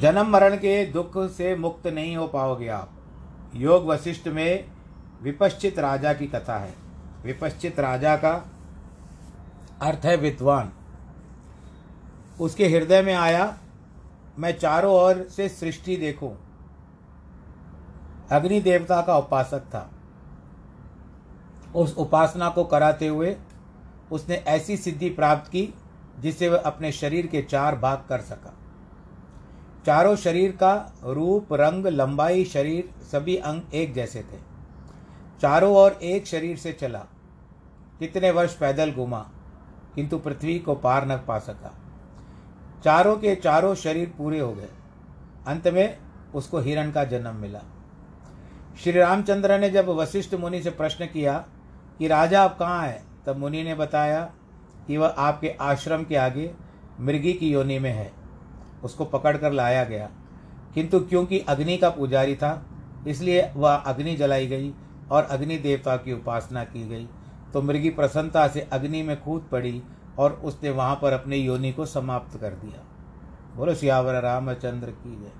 जन्म 0.00 0.26
मरण 0.26 0.56
के 0.56 0.86
दुख 0.86 1.12
से 1.18 1.56
मुक्त 1.56 1.86
नहीं 1.86 2.16
हो 2.16 2.26
पाओगे 2.26 2.68
आप। 2.68 2.90
योग 3.54 3.86
वशिष्ठ 3.86 4.28
में 4.28 4.64
विपश्चित 5.22 5.78
राजा 5.78 6.12
की 6.12 6.26
कथा 6.26 6.58
है। 6.58 6.74
विपश्चित 7.24 7.80
राजा 7.80 8.16
का 8.16 8.50
अर्थ 9.82 10.00
है 10.04 10.16
विद्वान। 10.16 10.72
उसके 12.40 12.68
हृदय 12.68 13.02
में 13.02 13.14
आया 13.14 13.58
मैं 14.40 14.58
चारों 14.58 14.94
ओर 14.94 15.28
से 15.30 15.48
सृष्टि 15.48 15.96
देखूँ। 15.96 16.38
अग्नि 18.32 18.60
देवता 18.60 19.02
का 19.02 19.16
उपासक 19.18 19.60
था। 19.60 19.90
उस 21.74 21.96
उपासना 21.96 22.48
को 22.48 22.64
कराते 22.64 23.06
हुए 23.06 23.36
उसने 24.12 24.34
ऐसी 24.34 24.76
सिद्धि 24.76 25.10
प्राप्त 25.10 25.50
की, 25.50 25.74
जिससे 26.20 26.48
वह 26.48 26.58
अपने 26.58 26.92
शरीर 26.92 27.26
के 27.26 27.42
चार 27.42 27.76
भाग 27.76 28.04
कर 28.08 28.20
सका। 28.20 28.54
चारों 29.86 30.16
शरीर 30.16 30.52
का 30.52 30.92
रूप, 31.04 31.52
रंग, 31.52 31.86
लंबाई, 31.86 32.44
शरीर, 32.44 32.90
सभी 33.02 33.36
अंग 33.36 33.62
एक 33.74 33.94
जैसे 33.94 34.20
थे। 34.20 34.38
चारों 35.40 35.76
ओर 35.76 35.92
एक 35.92 36.26
शरीर 36.26 36.56
से 36.56 36.72
चला। 36.72 37.06
कितने 37.98 38.30
वर्ष 38.30 38.54
पैदल 38.54 38.92
घूमा, 38.92 39.28
किंतु 39.94 40.18
पृथ्वी 40.18 40.58
को 40.58 40.74
पार 40.74 41.06
न 41.06 41.16
पा 41.16 41.38
सका। 41.38 41.79
चारों 42.84 43.16
के 43.16 43.34
चारों 43.34 43.74
शरीर 43.74 44.14
पूरे 44.18 44.40
हो 44.40 44.52
गए। 44.52 44.68
अंत 45.46 45.68
में 45.68 45.98
उसको 46.34 46.58
हिरण 46.58 46.90
का 46.90 47.04
जन्म 47.04 47.34
मिला। 47.34 47.60
श्री 48.82 48.92
रामचंद्र 48.92 49.58
ने 49.58 49.70
जब 49.70 49.88
वशिष्ठ 49.88 50.34
मुनि 50.34 50.62
से 50.62 50.70
प्रश्न 50.70 51.06
किया 51.06 51.44
कि, 51.98 52.08
राजा, 52.08 52.42
आप 52.42 52.58
कहाँ 52.58 52.86
हैं? 52.86 53.04
तब 53.26 53.36
मुनि 53.36 53.62
ने 53.62 53.74
बताया 53.74 54.32
कि 54.86 54.96
वह 54.96 55.06
आपके 55.06 55.56
आश्रम 55.60 56.04
के 56.04 56.16
आगे 56.16 56.54
मृगी 57.00 57.32
की 57.32 57.52
योनि 57.52 57.78
में 57.78 57.92
है। 57.92 58.12
उसको 58.84 59.04
पकड़कर 59.04 59.52
लाया 59.52 59.84
गया। 59.84 60.10
किंतु 60.74 61.00
क्योंकि 61.00 61.38
अग्नि 61.38 61.76
का 61.76 61.90
पुजारी 61.90 62.36
था, 62.36 62.66
इसलिए 63.08 63.52
वह 63.56 63.74
अग्नि 63.74 64.16
जलाई 64.16 64.46
गई 64.46 64.74
और 65.10 65.24
अग्नि 65.24 65.56
देवता 65.56 65.96
की 65.96 66.12
उपासना 66.12 66.64
की 66.64 66.88
गई 66.88 67.08
तो 67.52 67.62
मृगी 67.62 67.90
प्रसन्नता 67.90 68.48
से 68.48 68.68
अग्नि 68.72 69.02
में 69.02 69.20
कूद 69.20 69.48
पड़ी 69.52 69.82
और 70.18 70.32
उसने 70.44 70.70
वहाँ 70.70 70.98
पर 71.02 71.12
अपने 71.12 71.36
योनि 71.36 71.72
को 71.72 71.86
समाप्त 71.86 72.40
कर 72.40 72.50
दिया। 72.50 72.82
बोलो, 73.56 73.74
सियावर 73.74 74.20
रामचंद्र 74.20 74.90
की 74.90 75.16
जय। 75.16 75.32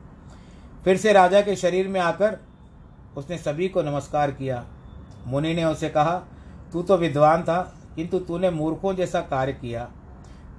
फिर 0.85 0.97
से 0.97 1.13
राजा 1.13 1.41
के 1.41 1.57
शरीर 1.57 1.89
में 1.89 2.01
आकर 2.01 2.39
उसने 3.17 3.39
सभी 3.39 3.69
को 3.69 3.83
नमस्कार 3.83 4.31
किया। 4.31 4.65
मुनि 5.27 5.55
ने 5.55 5.65
उसे 5.65 5.89
कहा, 5.89 6.19
तू 6.73 6.83
तो 6.83 6.97
विद्वान 6.97 7.43
था, 7.43 7.61
किंतु 7.97 8.19
तूने 8.19 8.51
मूर्खों 8.51 8.95
जैसा 8.95 9.21
कार्य 9.21 9.53
किया, 9.53 9.89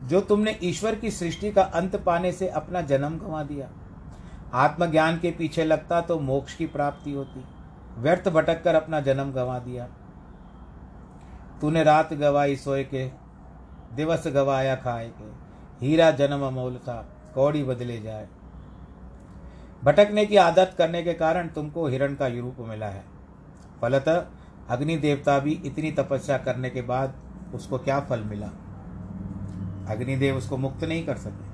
जो 0.04 0.22
तुमने 0.22 0.58
ईश्वर 0.64 0.96
की 0.96 1.12
सृष्टि 1.12 1.52
का 1.52 1.64
अंत 1.64 1.96
पाने 1.96 2.32
से 2.32 2.48
अपना 2.48 2.82
जन्म 2.82 3.18
गंवा 3.18 3.44
दिया। 3.44 3.70
आत्मज्ञान 4.54 5.18
के 5.18 5.32
पीछे 5.32 5.66
लगता 5.66 6.02
तो 6.02 6.20
मोक्ष 6.20 6.56
की 6.56 6.66
प्राप्ति 6.66 7.12
होती, 7.12 7.44
व्यर्थ 7.98 8.30
भटक 8.30 8.64
कर 8.64 8.76
अपना 8.76 9.00
जन्म 9.00 9.32
गंवा 9.32 9.60
दिया। 9.60 9.88
तूने 11.62 11.84
रात 11.84 12.14
गवाई 12.14 12.56
सोए 12.56 12.84
के 12.84 13.08
दिवस 13.96 14.28
गवाया 14.28 14.76
खाए 14.76 15.10
के। 15.10 15.86
हीरा 15.86 16.12
जन्म 16.12 16.42
अमोल 16.42 16.76
था 16.76 17.10
कौड़ी 17.36 17.64
बदले 17.64 18.02
जाए। 18.02 18.28
भटकने 19.84 20.26
की 20.26 20.36
आदत 20.36 20.76
करने 20.78 21.04
के 21.04 21.14
कारण 21.14 21.48
तुमको 21.48 21.88
हिरण 21.88 22.16
का 22.16 22.28
रूप 22.28 22.56
मिला 22.60 22.86
है। 22.86 23.04
फलत, 23.82 24.32
अग्नि 24.70 24.98
देवता 24.98 25.40
भी 25.40 25.52
इतनी 25.52 25.92
तपस्या 25.92 26.38
करने 26.38 26.70
के 26.70 26.82
बाद 26.82 27.14
उसको 27.54 27.78
क्या 27.78 28.00
फल 28.00 28.20
मिला? 28.20 28.50
अग्निदेव 29.90 30.38
उसको 30.38 30.58
मुक्त 30.58 30.84
नहीं 30.84 31.06
कर 31.06 31.18
सके 31.18 31.50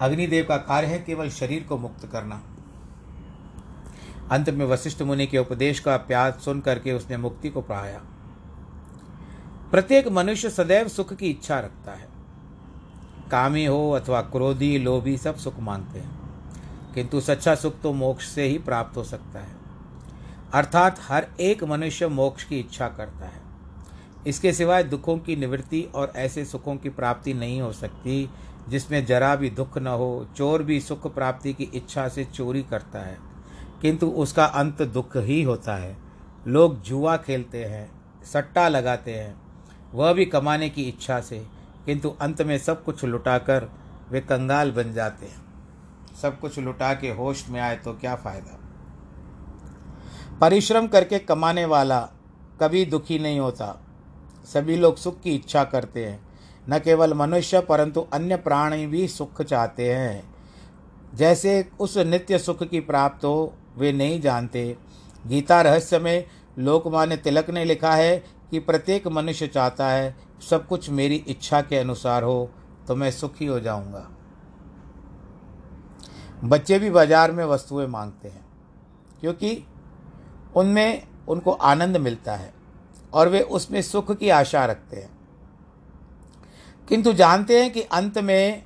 अग्निदेव 0.00 0.46
का 0.48 0.56
कार्य 0.56 0.86
है 0.86 0.98
केवल 0.98 1.28
शरीर 1.30 1.62
को 1.62 1.78
मुक्त 1.78 2.06
करना। 2.06 2.42
अंत 4.30 4.50
में 4.50 4.66
वशिष्ठ 4.66 5.02
मुनि 5.02 5.26
के 5.26 5.38
उपदेश 5.38 5.80
का 5.80 5.96
प्यास 5.96 6.34
सुन 6.34 6.60
करके 6.60 6.92
उसने 6.92 7.16
मुक्ति 7.16 7.50
को 7.50 7.60
पाया। 7.62 8.02
प्रत्येक 9.72 10.08
मनुष्य 10.08 10.50
सदैव 10.50 10.88
सुख 10.88 11.14
की 11.14 11.30
इच्छा 11.30 11.60
रखता 11.60 11.92
है। 11.92 12.08
कामी 13.30 13.64
हो 13.64 13.90
अथवा 13.90 14.20
क्रोधी, 14.20 14.78
लोभी, 14.78 15.16
सब 15.16 15.36
सुख 15.36 15.60
मानते 15.60 15.98
हैं। 15.98 16.20
किंतु 16.94 17.20
सच्चा 17.20 17.54
सुख 17.54 17.80
तो 17.80 17.92
मोक्ष 17.92 18.28
से 18.28 18.42
ही 18.42 18.58
प्राप्त 18.58 18.96
हो 18.96 19.04
सकता 19.04 19.40
है। 19.40 19.56
अर्थात 20.54 21.00
हर 21.02 21.26
एक 21.40 21.64
मनुष्य 21.64 22.08
मोक्ष 22.08 22.44
की 22.44 22.60
इच्छा 22.60 22.88
करता 22.88 23.26
है। 23.26 23.42
इसके 24.26 24.52
सिवाय 24.52 24.84
दुखों 24.84 25.18
की 25.18 25.36
निवृत्ति 25.36 25.88
और 25.94 26.12
ऐसे 26.16 26.44
सुखों 26.44 26.76
की 26.76 26.88
प्राप्ति 26.88 27.34
नहीं 27.34 27.60
हो 27.60 27.72
सकती, 27.72 28.30
जिसमें 28.68 29.06
जरा 29.06 29.36
भी 29.36 29.50
दुख 29.50 29.78
न 29.78 29.86
हो, 29.86 30.28
चोर 30.36 30.62
भी 30.62 30.80
सुख 30.80 31.14
प्राप्ति 31.14 31.52
की 31.52 31.64
इच्छा 31.64 32.08
से 32.08 32.24
चोरी 32.24 32.62
करता 32.62 32.98
है। 32.98 33.18
किंतु 33.82 34.06
उसका 34.06 34.44
अंत 34.44 34.82
दुख 34.82 35.16
ही 35.16 35.42
होता 35.42 35.76
है। 35.76 35.96
लोग 36.46 36.82
जुआ 36.82 37.16
खेलते 37.16 37.64
हैं, 37.64 37.92
सट्टा 38.24 38.68
लगाते 38.68 39.14
हैं 39.14 39.41
वह 39.94 40.12
भी 40.12 40.24
कमाने 40.24 40.68
की 40.68 40.82
इच्छा 40.82 41.20
से, 41.20 41.38
किंतु 41.86 42.10
अंत 42.20 42.42
में 42.42 42.58
सब 42.58 42.84
कुछ 42.84 43.04
लुटाकर 43.04 43.68
वे 44.10 44.20
कंगाल 44.20 44.70
बन 44.70 44.92
जाते 44.92 45.26
हैं। 45.26 45.42
सब 46.22 46.40
कुछ 46.40 46.58
लुटा 46.58 46.92
के 46.94 47.10
होश 47.10 47.48
में 47.48 47.60
आए 47.60 47.76
तो 47.76 47.92
क्या 47.92 48.14
फ़ायदा? 48.14 48.58
परिश्रम 50.40 50.86
करके 50.86 51.18
कमाने 51.18 51.64
वाला 51.64 52.00
कभी 52.60 52.84
दुखी 52.84 53.18
नहीं 53.18 53.40
होता। 53.40 53.84
सभी 54.54 54.76
लोग 54.76 54.96
सुख 54.96 55.20
की 55.20 55.34
इच्छा 55.34 55.64
करते 55.64 56.06
हैं। 56.06 56.20
न 56.70 56.78
केवल 56.78 57.14
मनुष्य, 57.14 57.60
परंतु 57.60 58.00
अन्य 58.12 58.36
प्राणी 58.36 58.86
भी 58.86 59.06
सुख 59.08 59.42
चाहते 59.42 59.94
हैं। 59.94 60.34
जैसे 61.14 61.70
उस 61.80 61.96
नित्य 61.96 62.38
सुख 62.38 62.62
की 62.62 62.80
प्राप्त 62.80 63.24
हो, 63.24 63.54
वे 63.76 63.92
नहीं 63.92 64.20
जानते। 64.20 64.76
गीता 65.26 65.60
रहस्य 65.62 65.98
में 65.98 66.24
लोकमान्य 66.58 67.16
तिलक 67.16 67.50
ने 67.50 67.64
लिखा 67.64 67.94
है 67.94 68.24
कि 68.52 68.58
प्रत्येक 68.60 69.06
मनुष्य 69.08 69.46
चाहता 69.46 69.88
है 69.88 70.14
सब 70.50 70.66
कुछ 70.66 70.88
मेरी 70.90 71.16
इच्छा 71.28 71.60
के 71.60 71.76
अनुसार 71.76 72.22
हो 72.22 72.50
तो 72.88 72.94
मैं 72.96 73.10
सुखी 73.10 73.46
हो 73.46 73.58
जाऊँगा। 73.60 74.08
बच्चे 76.44 76.78
भी 76.78 76.90
बाज़ार 76.90 77.32
में 77.32 77.44
वस्तुएँ 77.44 77.86
मांगते 77.86 78.28
हैं, 78.28 78.44
क्योंकि 79.20 79.64
उनमें 80.56 81.02
उनको 81.28 81.52
आनंद 81.52 81.96
मिलता 81.96 82.34
है 82.36 82.52
और 83.12 83.28
वे 83.28 83.40
उसमें 83.40 83.80
सुख 83.82 84.12
की 84.12 84.28
आशा 84.30 84.64
रखते 84.66 84.96
हैं। 84.96 85.10
किंतु 86.88 87.12
जानते 87.14 87.60
हैं 87.62 87.72
कि 87.72 87.82
अंत 87.82 88.18
में 88.20 88.62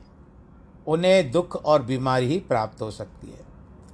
उन्हें 0.86 1.30
दुख 1.30 1.56
और 1.56 1.82
बीमारी 1.84 2.26
ही 2.26 2.38
प्राप्त 2.40 2.82
हो 2.82 2.90
सकती 2.90 3.26
है। 3.28 3.44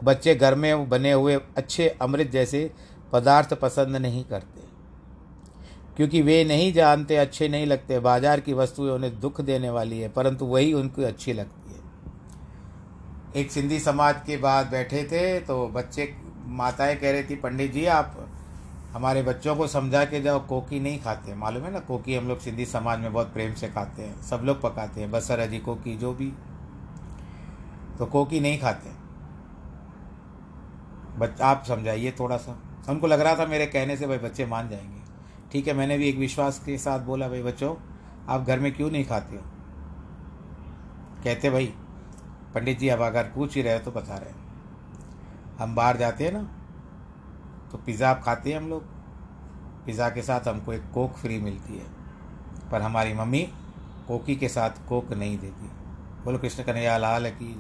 बच्चे 0.02 0.34
घर 0.34 0.54
में 0.54 0.88
बने 0.88 1.12
हुए 1.12 1.34
अच्छे 1.56 1.88
अमृत 2.02 2.30
जैसे 2.30 2.70
पदार्थ 3.12 3.54
पसंद 3.54 3.96
नहीं 3.96 4.24
करते। 4.24 4.61
क्योंकि 5.96 6.20
वे 6.22 6.42
नहीं 6.44 6.72
जानते, 6.72 7.16
अच्छे 7.16 7.48
नहीं 7.48 7.66
लगते, 7.66 7.98
बाज़ार 8.00 8.40
की 8.40 8.52
वस्तुएँ 8.52 8.90
उन्हें 8.90 9.18
दुख 9.20 9.40
देने 9.40 9.70
वाली 9.70 9.98
है, 10.00 10.08
परंतु 10.08 10.46
वही 10.46 10.72
उनको 10.72 11.02
अच्छी 11.02 11.32
लगती 11.32 11.72
है। 11.72 11.80
एक 13.36 13.50
सिंधी 13.50 13.78
समाज 13.80 14.22
के 14.26 14.36
बाद 14.36 14.66
बैठे 14.66 15.02
थे 15.04 15.40
तो 15.40 15.66
बच्चे, 15.68 16.14
माताएँ 16.46 16.96
कह 16.96 17.12
रही 17.12 17.22
थी, 17.22 17.36
पंडित 17.36 17.72
जी, 17.72 17.84
आप 17.86 18.16
हमारे 18.92 19.22
बच्चों 19.22 19.54
को 19.56 19.66
समझा 19.66 20.04
के 20.04 20.20
जाओ, 20.22 20.38
कोकी 20.40 20.80
नहीं 20.80 21.00
खाते 21.00 21.34
मालूम 21.34 21.62
है 21.64 21.72
ना, 21.72 21.78
कोकी 21.80 22.14
हम 22.14 22.28
लोग 22.28 22.38
सिंधी 22.38 22.64
समाज 22.66 22.98
में 22.98 23.12
बहुत 23.12 23.32
प्रेम 23.32 23.54
से 23.54 23.68
खाते 23.68 24.02
हैं, 24.02 24.20
सब 24.22 24.42
लोग 24.44 24.60
पकाते 24.62 25.00
हैं, 25.00 25.10
बसर, 25.10 25.38
अजी, 25.38 25.58
कोकी, 25.58 25.96
जो 25.96 26.12
भी। 26.12 26.32
तो 27.98 28.06
कोकी 28.06 28.40
नहीं 28.40 28.58
खाते 28.60 28.90
बच, 31.18 31.40
आप 31.40 31.64
समझाइए 31.68 32.14
थोड़ा 32.18 32.36
सा। 32.36 32.58
हमको 32.88 33.06
लग 33.06 33.20
रहा 33.20 33.34
था 33.34 33.46
मेरे 33.46 33.66
कहने 33.66 33.96
से 33.96 34.06
भाई 34.06 34.18
बच्चे 34.18 34.46
मान 34.46 34.68
जाएँगे। 34.68 35.01
ठीक 35.52 35.66
है, 35.68 35.72
मैंने 35.74 35.96
भी 35.98 36.08
एक 36.08 36.16
विश्वास 36.18 36.58
के 36.64 36.76
साथ 36.78 37.00
बोला, 37.00 37.28
भाई 37.28 37.42
बच्चों, 37.42 37.74
आप 38.28 38.46
घर 38.46 38.60
में 38.60 38.72
क्यों 38.74 38.90
नहीं 38.90 39.04
खाते 39.04 39.36
हो? 39.36 39.42
कहते, 41.24 41.50
भाई, 41.50 41.66
पंडित 42.54 42.78
जी, 42.78 42.88
अब 42.88 43.00
अगर 43.02 43.30
पूछ 43.34 43.54
ही 43.56 43.62
रहे 43.62 43.74
हो 43.74 43.80
तो 43.80 43.90
बता 43.90 44.16
रहे 44.16 44.40
हम 45.58 45.74
बाहर 45.74 45.96
जाते 45.96 46.24
हैं 46.24 46.32
ना 46.32 46.42
तो 47.72 47.78
पिज़्ज़ा 47.78 48.10
आप 48.10 48.22
खाते 48.24 48.50
हैं 48.50 48.56
हम 48.56 48.68
लोग। 48.68 48.82
पिज़्ज़ा 49.86 50.08
के 50.10 50.22
साथ 50.22 50.48
हमको 50.48 50.72
एक 50.72 50.90
कोक 50.94 51.12
फ्री 51.14 51.38
मिलती 51.40 51.76
है, 51.76 51.86
पर 52.70 52.82
हमारी 52.82 53.14
मम्मी 53.14 53.40
कोकी 54.08 54.36
के 54.36 54.48
साथ 54.48 54.86
कोक 54.88 55.12
नहीं 55.12 55.38
देती। 55.38 55.70
बोलो, 56.24 56.38
कृष्ण 56.38 56.62
कन्हैया, 56.62 56.96
लाल 56.98 57.30
की 57.32 57.54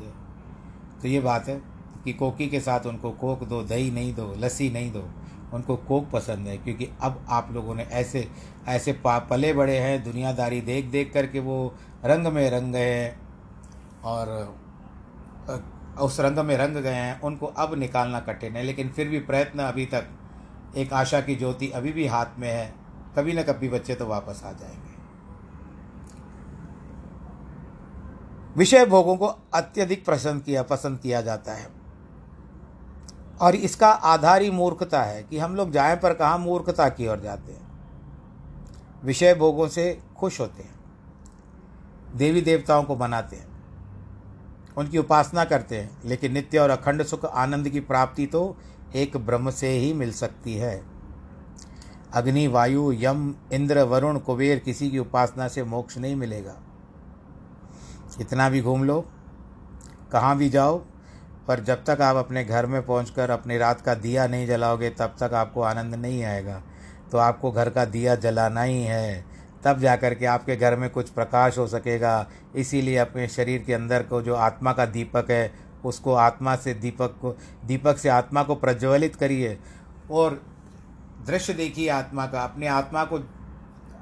तो 1.02 1.08
ये 1.08 1.20
बात 1.20 1.48
है 1.48 1.60
कि 2.04 2.12
कोकी 2.14 2.48
के 2.48 2.60
साथ 2.60 2.86
उनको 2.86 3.10
कोक 3.12 3.44
दो, 3.44 3.62
दही 3.64 3.90
नहीं 3.90 4.14
दो, 4.14 4.34
लस्सी 4.38 4.70
नहीं 4.70 4.92
दो। 4.92 5.04
उनको 5.52 5.76
कोक 5.76 6.10
पसंद 6.10 6.48
है, 6.48 6.56
क्योंकि 6.58 6.88
अब 7.00 7.24
आप 7.28 7.48
लोगों 7.52 7.74
ने 7.74 7.82
ऐसे 7.82 8.28
ऐसे 8.68 8.92
पा, 8.92 9.18
पले 9.18 9.52
बड़े 9.52 9.78
हैं, 9.78 10.04
दुनियादारी 10.04 10.60
देख 10.60 10.84
देख 10.84 11.12
करके 11.12 11.40
वो 11.40 11.74
रंग 12.04 12.26
में 12.26 12.50
रंग 12.50 12.72
गए 12.72 12.94
हैं 12.94 13.20
और 14.02 14.56
उस 16.00 16.20
रंग 16.20 16.38
में 16.38 16.56
रंग 16.56 16.76
गए 16.76 16.94
हैं, 16.94 17.20
उनको 17.20 17.46
अब 17.46 17.74
निकालना 17.74 18.20
कठिन 18.20 18.56
है, 18.56 18.62
लेकिन 18.62 18.88
फिर 18.88 19.08
भी 19.08 19.18
प्रयत्न 19.18 19.58
अभी 19.58 19.86
तक, 19.86 20.06
एक 20.76 20.92
आशा 20.92 21.20
की 21.20 21.36
ज्योति 21.36 21.68
अभी 21.68 21.92
भी 21.92 22.06
हाथ 22.06 22.38
में 22.38 22.48
है, 22.48 22.74
कभी 23.16 23.32
न 23.32 23.42
कभी 23.42 23.68
बच्चे 23.68 23.94
तो 23.94 24.06
वापस 24.06 24.42
आ 24.44 24.52
जाएँगे। 24.52 24.90
विषय 28.56 28.86
भोगों 28.86 29.16
को 29.16 29.26
अत्यधिक 29.54 30.04
पसंद 30.06 30.42
किया 30.42 30.62
पसंद 30.62 30.98
किया 30.98 31.20
जाता 31.20 31.52
है। 31.52 31.81
और 33.42 33.54
इसका 33.54 33.90
आधार 33.90 34.42
ही 34.42 34.50
मूर्खता 34.50 35.02
है 35.02 35.22
कि 35.22 35.38
हम 35.38 35.56
लोग 35.56 35.70
जाए 35.70 35.96
पर 35.96 36.14
कहाँ 36.14 36.38
मूर्खता 36.38 36.88
की 36.88 37.06
ओर 37.06 37.20
जाते 37.20 37.52
हैं। 37.52 37.72
विषय 39.04 39.34
भोगों 39.34 39.68
से 39.68 40.02
खुश 40.16 40.40
होते 40.40 40.62
हैं। 40.62 40.74
देवी 42.16 42.40
देवताओं 42.40 42.84
को 42.84 42.96
मनाते 42.96 43.36
हैं। 43.36 43.48
उनकी 44.76 44.98
उपासना 44.98 45.44
करते 45.44 45.80
हैं, 45.80 45.98
लेकिन 46.04 46.32
नित्य 46.32 46.58
और 46.58 46.70
अखंड 46.70 47.02
सुख 47.02 47.24
आनंद 47.24 47.68
की 47.68 47.80
प्राप्ति 47.80 48.26
तो 48.26 48.56
एक 48.94 49.16
ब्रह्म 49.16 49.50
से 49.50 49.68
ही 49.68 49.92
मिल 49.92 50.12
सकती 50.12 50.54
है। 50.54 50.84
अग्नि, 52.14 52.46
वायु, 52.46 52.92
यम, 52.92 53.34
इंद्र, 53.52 53.82
वरुण, 53.82 54.18
कुबेर 54.18 54.58
किसी 54.58 54.90
की 54.90 54.98
उपासना 54.98 55.48
से 55.48 55.64
मोक्ष 55.64 55.98
नहीं 55.98 56.16
मिलेगा। 56.16 56.54
इतना 58.20 58.48
भी 58.48 58.62
घूम 58.62 58.84
लो, 58.84 59.04
कहाँ 60.12 60.36
भी 60.36 60.48
जाओ 60.48 60.84
पर 61.48 61.60
जब 61.60 61.84
तक 61.84 62.00
आप 62.00 62.16
अपने 62.16 62.44
घर 62.44 62.66
में 62.66 62.86
पहुंचकर 62.86 63.30
अपनी 63.30 63.58
रात 63.58 63.80
का 63.80 63.94
दिया 63.94 64.26
नहीं 64.26 64.46
जलाओगे, 64.46 64.90
तब 64.90 65.16
तक 65.20 65.34
आपको 65.34 65.62
आनंद 65.62 65.94
नहीं 65.94 66.24
आएगा। 66.24 66.62
तो 67.12 67.18
आपको 67.18 67.52
घर 67.52 67.70
का 67.70 67.84
दिया 67.84 68.14
जलाना 68.14 68.62
ही 68.62 68.82
है। 68.82 69.24
तब 69.64 69.78
जा 69.78 69.96
कर 69.96 70.14
के 70.14 70.26
आपके 70.26 70.56
घर 70.56 70.76
में 70.76 70.90
कुछ 70.90 71.10
प्रकाश 71.10 71.58
हो 71.58 71.66
सकेगा। 71.66 72.28
इसीलिए 72.56 72.96
अपने 72.96 73.28
शरीर 73.28 73.62
के 73.62 73.74
अंदर 73.74 74.02
को 74.02 74.22
जो 74.22 74.34
आत्मा 74.34 74.72
का 74.72 74.86
दीपक 74.86 75.30
है, 75.30 75.52
उसको 75.84 76.14
आत्मा 76.14 76.56
से 76.56 76.74
दीपक 76.74 77.18
को, 77.22 77.36
दीपक 77.64 77.98
से 77.98 78.08
आत्मा 78.08 78.42
को 78.42 78.54
प्रज्वलित 78.54 79.16
करिए। 79.16 79.58
और 80.10 80.42
दृश्य 81.26 81.52
देखिए 81.52 81.88
आत्मा 81.88 82.26
का, 82.26 82.44
अपने 82.44 82.66
आत्मा 82.66 83.04
को 83.04 83.18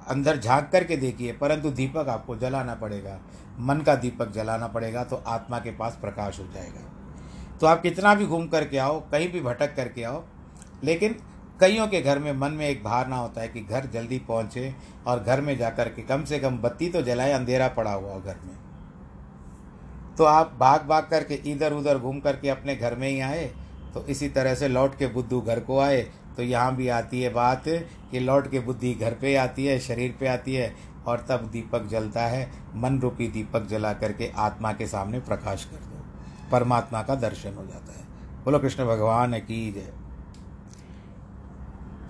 अंदर 0.09 0.37
झाँक 0.37 0.69
करके 0.73 0.97
देखिए, 0.97 1.33
परंतु 1.33 1.71
दीपक 1.71 2.09
आपको 2.09 2.37
जलाना 2.37 2.75
पड़ेगा। 2.75 3.19
मन 3.59 3.81
का 3.81 3.95
दीपक 3.95 4.31
जलाना 4.31 4.67
पड़ेगा 4.67 5.05
तो 5.05 5.23
आत्मा 5.27 5.59
के 5.59 5.71
पास 5.71 5.99
प्रकाश 6.01 6.39
हो 6.39 6.45
जाएगा। 6.45 7.00
तो 7.61 7.67
आप 7.67 7.83
कितना 7.83 8.15
भी 8.15 8.27
घूम 8.27 8.47
करके 8.49 8.79
आओ, 8.79 9.01
कहीं 9.03 9.31
भी 9.33 9.41
भटक 9.41 9.75
करके 9.77 10.03
आओ, 10.03 10.23
लेकिन 10.85 11.17
कईयों 11.61 11.87
के 11.89 12.01
घर 12.01 12.19
में 12.19 12.33
मन 12.33 12.53
में 12.53 12.67
एक 12.69 12.83
भावना 12.85 13.17
होता 13.17 13.41
है 13.41 13.49
कि 13.49 13.61
घर 13.61 13.87
जल्दी 13.93 14.19
पहुँचे 14.29 14.75
और 15.07 15.23
घर 15.23 15.41
में 15.41 15.57
जाकर 15.59 15.89
के 15.89 16.03
कम 16.03 16.25
से 16.25 16.39
कम 16.39 16.59
बत्ती 16.59 16.89
तो 16.89 17.03
जलाए, 17.03 17.33
अंधेरा 17.33 17.69
पड़ा 17.71 17.93
हुआ 17.93 18.15
घर 18.15 18.37
में। 18.45 18.57
तो 20.19 20.25
आप 20.25 20.57
भाग 20.61 20.87
भाग 20.87 21.07
करके 21.11 21.35
इधर 21.51 21.73
उधर 21.73 21.99
घूम 21.99 22.21
करके 22.21 22.49
अपने 22.49 22.77
घर 22.77 22.95
में 22.95 23.09
ही 23.09 23.21
आए 23.21 23.45
तो 23.95 24.05
इसी 24.07 24.29
तरह 24.29 24.55
से 24.55 24.69
लौट 24.69 24.97
के 24.99 25.07
बुद्धू 25.09 25.41
घर 25.41 25.61
को 25.61 25.79
आए 25.81 26.01
तो 26.37 26.43
यहाँ 26.43 26.75
भी 26.77 26.89
आती 26.89 27.23
है 27.23 27.33
बात 27.33 27.65
कि 28.11 28.21
लौट 28.21 28.51
के 28.51 28.61
बुद्धि 28.61 28.93
घर 28.95 29.15
पे 29.15 29.35
आती 29.37 29.67
है, 29.67 29.79
शरीर 29.81 30.17
पे 30.21 30.27
आती 30.29 30.55
है, 30.55 30.75
और 31.07 31.25
तब 31.29 31.49
दीपक 31.53 31.87
जलता 31.87 32.23
है, 32.23 32.51
मन 32.75 32.99
रूपी 33.01 33.29
दीपक 33.29 33.67
जला 33.67 33.93
करके 33.95 34.31
आत्मा 34.39 34.73
के 34.73 34.87
सामने 34.87 35.21
प्रकाश 35.21 35.65
कर 35.65 35.77
दो 35.79 36.00
परमात्मा 36.53 37.03
का 37.03 37.15
दर्शन 37.15 37.55
हो 37.55 37.67
जाता 37.67 37.93
है। 37.93 38.05
बोलो, 38.45 38.59
कृष्ण 38.59 38.87
भगवान 38.87 39.39
की 39.39 39.73
जय। 39.73 39.93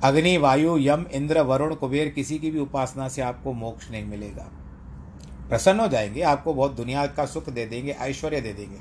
अग्नि, 0.04 0.36
वायु, 0.36 0.78
यम, 0.78 1.06
इंद्र, 1.12 1.40
वरुण, 1.40 1.74
कुबेर, 1.74 2.08
किसी 2.08 2.38
की 2.38 2.50
भी 2.50 2.58
उपासना 2.58 3.08
से 3.08 3.22
आपको 3.22 3.52
मोक्ष 3.52 3.90
नहीं 3.90 4.04
मिलेगा। 4.04 4.48
प्रसन्न 5.48 5.80
हो 5.80 5.88
जाएँगे, 5.88 6.22
आपको 6.22 6.54
बहुत 6.54 6.72
दुनिया 6.72 7.06
का 7.06 7.26
सुख 7.26 7.50
दे 7.50 7.66
देंगे, 7.66 7.92
ऐश्वर्य 7.92 8.40
दे 8.40 8.52
देंगे। 8.52 8.80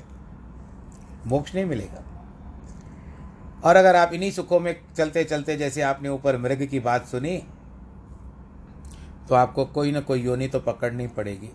मोक्ष 1.26 1.54
नहीं 1.54 1.64
मिलेगा। 1.64 2.04
और 3.64 3.76
अगर 3.76 3.96
आप 3.96 4.12
इन्हीं 4.12 4.30
सुखों 4.30 4.60
में 4.60 4.80
चलते 4.96 5.24
चलते 5.24 5.56
जैसे 5.56 5.82
आपने 5.82 6.08
ऊपर 6.08 6.38
मृग 6.38 6.66
की 6.66 6.80
बात 6.80 7.06
सुनी 7.06 7.42
तो 9.28 9.34
आपको 9.34 9.64
कोई 9.64 9.92
ना 9.92 10.00
कोई 10.00 10.22
योनि 10.22 10.48
तो 10.48 10.60
पकड़नी 10.60 11.06
पड़ेगी। 11.06 11.50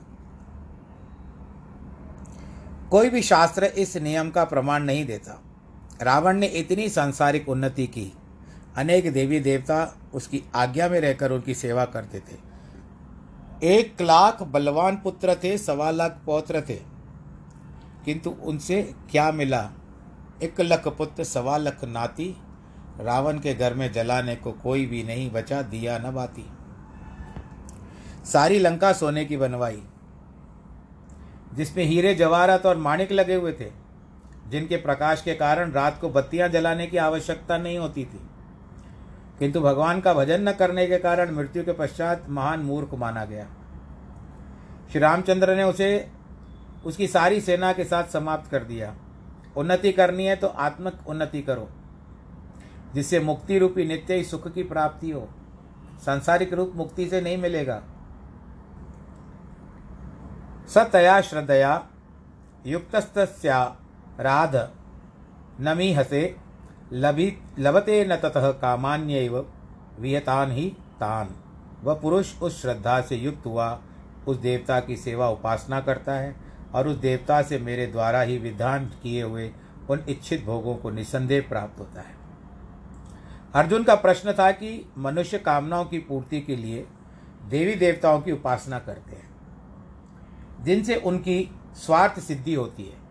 कोई 2.96 3.10
भी 3.10 3.22
शास्त्र 3.22 3.64
इस 3.64 3.98
नियम 3.98 4.30
का 4.30 4.44
प्रमाण 4.44 4.84
नहीं 4.84 5.06
देता। 5.06 5.44
रावण 6.02 6.38
ने 6.38 6.48
इतनी 6.48 6.90
सांसारिक 6.90 7.50
उन्नति 7.50 7.88
की। 7.88 8.14
अनेक 8.76 9.14
देवी 9.14 9.40
देवता 9.40 9.98
उसकी 10.14 10.44
आज्ञा 10.56 10.90
में 10.90 11.00
रहकर 11.00 11.32
उनकी 11.32 11.54
सेवा 11.54 11.86
करते 11.86 12.20
थे। 12.20 12.38
एक 13.64 14.02
लाख 14.02 14.44
बलवान 14.44 14.96
पुत्र 14.96 15.36
थे, 15.44 15.58
सवा 15.58 15.92
लाख 15.92 16.22
पौत्र 16.26 16.62
थे। 16.62 16.76
किंतु 18.06 18.30
उनसे 18.30 18.94
क्या 19.12 19.32
मिला? 19.32 19.72
एक 20.44 20.62
लख 20.62 20.88
पुत्र, 20.88 21.24
सवा 21.24 21.58
लख 21.58 21.84
नाती। 21.84 22.38
रावण 23.00 23.40
के 23.40 23.54
घर 23.54 23.74
में 23.74 23.94
जलाने 23.94 24.36
को 24.36 24.52
कोई 24.52 24.86
भी 24.86 25.04
नहीं 25.04 25.32
बचा, 25.32 25.62
दिया 25.62 25.98
न 25.98 26.12
बाती। 26.12 26.46
सारी 28.26 28.60
लंका 28.60 28.94
सोने 28.94 29.26
की 29.26 29.38
बनवाई। 29.38 29.84
जिसमें 31.56 31.84
हीरे 31.84 32.16
जवाहरात 32.16 32.66
और 32.66 32.78
माणिक 32.78 33.12
लगे 33.12 33.36
हुए 33.36 33.54
थे, 33.54 33.72
जिनके 34.48 34.78
प्रकाश 34.78 35.22
के 35.22 35.36
कारण 35.36 35.72
रात 35.72 35.98
को 36.02 36.10
बत्तियाँ 36.10 36.50
जलाने 36.50 36.88
की 36.88 36.98
आवश्यकता 36.98 37.58
नहीं 37.58 37.78
होती 37.78 38.06
थी। 38.06 38.20
किंतु 39.40 39.62
भगवान 39.62 40.02
का 40.02 40.14
भजन 40.14 40.50
न 40.50 40.52
करने 40.52 40.88
के 40.88 40.98
कारण 40.98 41.36
मृत्यु 41.36 41.64
के 41.64 41.72
पश्चात 41.72 42.26
महान 42.30 42.60
मूर्ख 42.60 42.94
माना 42.94 43.26
गया। 43.26 43.48
श्री 44.92 45.00
रामचंद्र 45.00 45.56
ने 45.56 45.64
उसे, 45.64 46.08
उसकी 46.86 47.08
सारी 47.08 47.42
सेना 47.42 47.74
के 47.74 47.84
साथ 47.84 48.04
समाप्त 48.04 48.52
कर 48.52 48.64
दिया। 48.64 48.96
उन्नति 49.58 49.92
करनी 49.92 50.26
है 50.26 50.36
तो 50.36 50.48
आत्मक 50.48 50.94
उन्नति 51.08 51.42
करो, 51.42 51.70
जिससे 52.96 53.20
मुक्ति 53.20 53.60
रूपी 53.60 53.86
नित्य 53.86 54.16
ही 54.16 54.24
सुख 54.24 54.54
की 54.54 54.64
प्राप्ति 54.64 55.12
हो। 55.12 55.30
सांसारिक 56.06 56.54
रूप 56.54 56.74
मुक्ति 56.76 57.08
से 57.08 57.22
नहीं 57.22 57.38
मिलेगा। 57.38 57.84
सतया 60.68 61.20
श्रद्धया 61.22 61.88
युक्त 62.68 62.96
राध 64.20 64.56
नमीहसे 65.60 66.36
लभी 66.94 67.34
लभते 67.60 68.06
न 68.06 68.16
ततः 68.16 68.50
कामान्य 68.52 69.28
वियतान 70.00 70.52
ही 70.52 70.70
तान। 71.00 71.30
वह 71.84 71.94
पुरुष 71.94 72.42
उस 72.42 72.62
श्रद्धा 72.62 73.00
से 73.02 73.16
युक्त 73.16 73.46
हुआ, 73.46 73.80
उस 74.28 74.38
देवता 74.38 74.80
की 74.80 74.96
सेवा 74.98 75.30
उपासना 75.30 75.82
करता 75.82 76.14
है 76.14 76.36
और 76.76 76.88
उस 76.88 76.96
देवता 76.96 77.42
से 77.42 77.60
मेरे 77.60 77.86
द्वारा 77.88 78.22
ही 78.22 78.38
विधान 78.38 78.86
किए 79.04 79.22
हुए 79.24 79.52
उन 79.90 80.04
इच्छित 80.10 80.46
भोगों 80.46 80.76
को 80.76 80.90
निसंदेह 80.92 81.46
प्राप्त 81.50 81.80
होता 81.80 82.02
है। 82.02 82.16
अर्जुन 83.56 83.84
का 83.84 83.96
प्रश्न 83.96 84.34
था 84.34 84.52
कि 84.52 84.90
मनुष्य 84.98 85.38
कामनाओं 85.38 85.86
की 85.86 86.00
पूर्ति 86.00 86.42
के 86.42 86.56
लिए 86.56 86.88
देवी 87.50 87.76
देवताओं 87.76 88.22
की 88.22 88.32
उपासना 88.32 88.80
करते 88.80 89.16
हैं। 89.16 89.35
जिनसे 90.66 90.96
उनकी 90.96 91.52
स्वार्थ 91.76 92.20
सिद्धि 92.20 92.54
होती 92.54 92.84
है। 92.84 93.06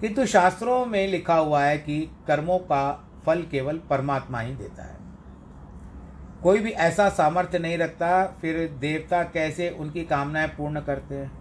किंतु 0.00 0.26
शास्त्रों 0.26 0.86
में 0.86 1.08
लिखा 1.08 1.34
हुआ 1.34 1.64
है 1.64 1.78
कि 1.78 2.10
कर्मों 2.26 2.58
का 2.58 3.08
फल 3.26 3.42
केवल 3.42 3.80
परमात्मा 3.90 4.40
ही 4.40 4.54
देता 4.54 4.82
है। 4.82 4.96
कोई 6.42 6.58
भी 6.58 6.70
ऐसा 6.70 7.08
सामर्थ्य 7.08 7.58
नहीं 7.58 7.78
रखता, 7.78 8.26
फिर 8.26 8.68
देवता 8.68 9.22
कैसे 9.22 9.70
उनकी 9.70 10.04
कामनाएँ 10.04 10.48
पूर्ण 10.48 10.80
करते 10.80 11.14
हैं? 11.14 11.32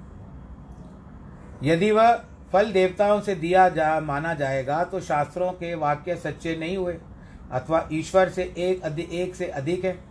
यदि 1.64 1.92
वह 1.92 2.24
फल 2.54 2.72
देवताओं 2.72 3.22
से 3.22 3.36
दिया 3.36 3.70
जा, 3.70 4.00
माना 4.00 4.34
जाएगा 4.34 4.84
तो 4.84 5.00
शास्त्रों 5.00 5.52
के 5.52 5.76
वाक्य 5.76 6.16
सच्चे 6.16 6.56
नहीं 6.56 6.78
हुए, 6.78 6.98
अथवा 7.52 7.90
ईश्वर 7.94 8.30
से 8.30 8.54
एक 8.58 8.84
अधिक 8.84 9.12
एक 9.12 9.36
से 9.36 9.46
अधिक 9.46 9.86
है। 9.86 10.04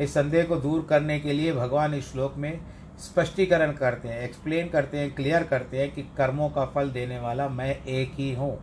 इस 0.00 0.14
संदेह 0.14 0.44
को 0.44 0.56
दूर 0.56 0.86
करने 0.90 1.20
के 1.20 1.32
लिए 1.32 1.52
भगवान 1.52 1.94
इस 1.94 2.12
श्लोक 2.12 2.34
में 2.36 2.60
स्पष्टीकरण 2.98 3.72
करते 3.72 4.08
हैं 4.08 4.20
एक्सप्लेन 4.20 4.68
करते 4.68 4.98
हैं 4.98 5.14
क्लियर 5.14 5.42
करते 5.42 5.78
हैं 5.78 5.94
कि 5.94 6.02
कर्मों 6.02 6.50
का 6.50 6.64
फल 6.64 6.90
देने 6.90 7.18
वाला 7.18 7.48
मैं 7.48 7.84
एक 7.84 8.12
ही 8.14 8.34
हूँ 8.34 8.58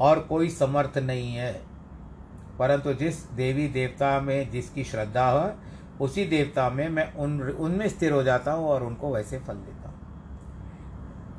और 0.00 0.20
कोई 0.20 0.50
समर्थ 0.50 0.98
नहीं 0.98 1.34
है। 1.34 1.62
परंतु 2.58 2.92
जिस 2.92 3.30
देवी 3.30 3.68
देवता 3.68 4.20
में 4.20 4.50
जिसकी 4.50 4.84
श्रद्धा 4.84 5.30
है, 5.30 5.54
उसी 6.00 6.24
देवता 6.24 6.70
में 6.70 6.88
मैं 6.88 7.14
उन, 7.14 7.42
उनमें 7.42 7.88
स्थिर 7.88 8.12
हो 8.12 8.22
जाता 8.22 8.52
हूँ 8.52 8.68
और 8.68 8.82
उनको 8.82 9.14
वैसे 9.14 9.38
फल 9.38 9.54
देता 9.54 9.88
हूँ। 9.88 10.00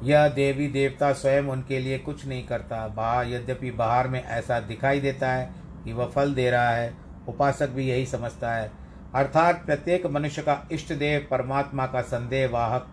यह 0.04 0.28
देवी 0.28 0.68
देवता 0.68 1.14
स्वयं 1.14 1.44
उनके 1.44 1.80
लिए 1.80 1.98
कुछ 1.98 2.28
नहीं 2.28 2.48
करता। 2.48 2.88
बाहर 2.88 3.28
यद्यपि 3.28 3.72
बाहर 3.72 4.08
में 4.08 4.24
ऐसा 4.24 4.60
दिखाई 4.60 5.00
देता 5.00 5.32
है 5.32 5.54
कि 5.84 5.94
वह 5.94 6.06
फल 6.06 6.34
दे 6.34 6.50
रहा 6.52 6.70
है, 6.70 6.94
उपासक 7.28 7.70
भी 7.70 7.90
यही 7.90 8.06
समझता 8.06 8.54
है। 8.54 8.81
अर्थात 9.16 9.66
प्रत्येक 9.66 10.06
मनुष्य 10.06 10.42
का 10.42 10.68
इष्ट 10.72 10.94
देव, 10.94 11.28
परमात्मा 11.32 11.86
का 11.86 12.02
संदेह 12.02 12.50
वाहक 12.50 12.88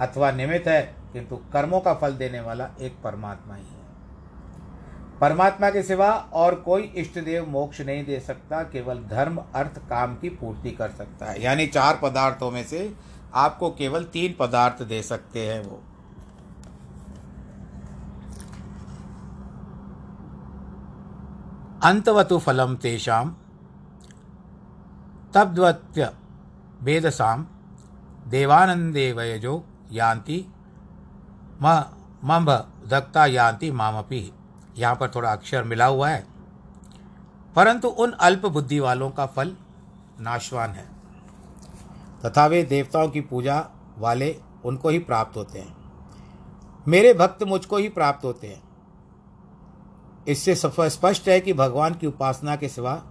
अथवा 0.00 0.30
निमित्त 0.32 0.68
है, 0.68 0.82
किंतु 1.12 1.36
कर्मों 1.36 1.80
का 1.80 1.94
फल 1.94 2.12
देने 2.12 2.40
वाला 2.40 2.68
एक 2.80 2.96
परमात्मा 3.04 3.54
ही 3.54 3.62
है। 3.62 3.76
परमात्मा 5.20 5.70
के 5.70 5.82
सिवा 5.82 6.10
और 6.32 6.54
कोई 6.54 6.82
इष्ट 6.82 7.18
देव 7.18 7.48
मोक्ष 7.48 7.80
नहीं 7.80 8.04
दे 8.04 8.20
सकता, 8.20 8.62
केवल 8.62 8.98
धर्म, 8.98 9.42
अर्थ, 9.54 9.78
काम 9.78 10.16
की 10.16 10.28
पूर्ति 10.28 10.70
कर 10.70 10.90
सकता 10.90 11.26
है। 11.26 11.42
यानी 11.42 11.66
चार 11.66 11.98
पदार्थों 12.02 12.50
में 12.50 12.64
से 12.64 12.94
आपको 13.34 13.70
केवल 13.70 14.04
तीन 14.04 14.34
पदार्थ 14.40 14.82
दे 14.82 15.02
सकते 15.02 15.46
हैं 15.48 15.60
वो। 15.62 15.82
अंतवतु 21.84 22.38
फलम 22.38 22.74
तेषाम 22.76 23.36
तद्वत्य 25.34 26.12
वेदसाम 26.82 27.46
देवानंदे 28.26 29.12
वयजो 29.12 29.64
यान्ति 29.92 30.46
मम्भ 32.24 32.50
दत्ता 32.88 33.26
यान्ति 33.26 33.70
मामपी। 33.72 34.32
यहाँ 34.78 34.94
पर 34.94 35.10
थोड़ा 35.10 35.32
अक्षर 35.32 35.64
मिला 35.64 35.86
हुआ 35.86 36.10
है। 36.10 36.26
परंतु 37.56 37.88
उन 37.88 38.10
अल्प 38.10 38.46
बुद्धि 38.46 38.80
वालों 38.80 39.10
का 39.10 39.26
फल 39.26 39.56
नाशवान 40.20 40.70
है। 40.70 40.88
तथा 42.24 42.46
वे 42.46 42.62
देवताओं 42.62 43.08
की 43.08 43.20
पूजा 43.20 43.66
वाले 43.98 44.40
उनको 44.64 44.88
ही 44.88 44.98
प्राप्त 44.98 45.36
होते 45.36 45.58
हैं। 45.58 45.76
मेरे 46.88 47.14
भक्त 47.14 47.42
मुझको 47.42 47.76
ही 47.76 47.88
प्राप्त 47.88 48.24
होते 48.24 48.46
हैं। 48.46 48.62
इससे 50.28 50.54
स्पष्ट 50.90 51.28
है 51.28 51.40
कि 51.40 51.52
भगवान 51.52 51.94
की 51.94 52.06
उपासना 52.06 52.56
के 52.56 52.68
सिवा 52.68 53.02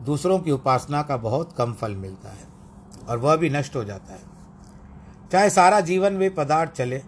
दूसरों 0.00 0.38
की 0.38 0.50
उपासना 0.50 1.02
का 1.02 1.16
बहुत 1.16 1.52
कम 1.52 1.72
फल 1.72 1.94
मिलता 1.96 2.28
है 2.28 2.46
और 3.08 3.18
वह 3.18 3.36
भी 3.36 3.50
नष्ट 3.50 3.76
हो 3.76 3.84
जाता 3.84 4.12
है। 4.12 4.20
चाहे 5.32 5.50
सारा 5.50 5.80
जीवन 5.80 6.16
वे 6.16 6.28
पदार्थ 6.30 6.72
चले, 6.72 6.98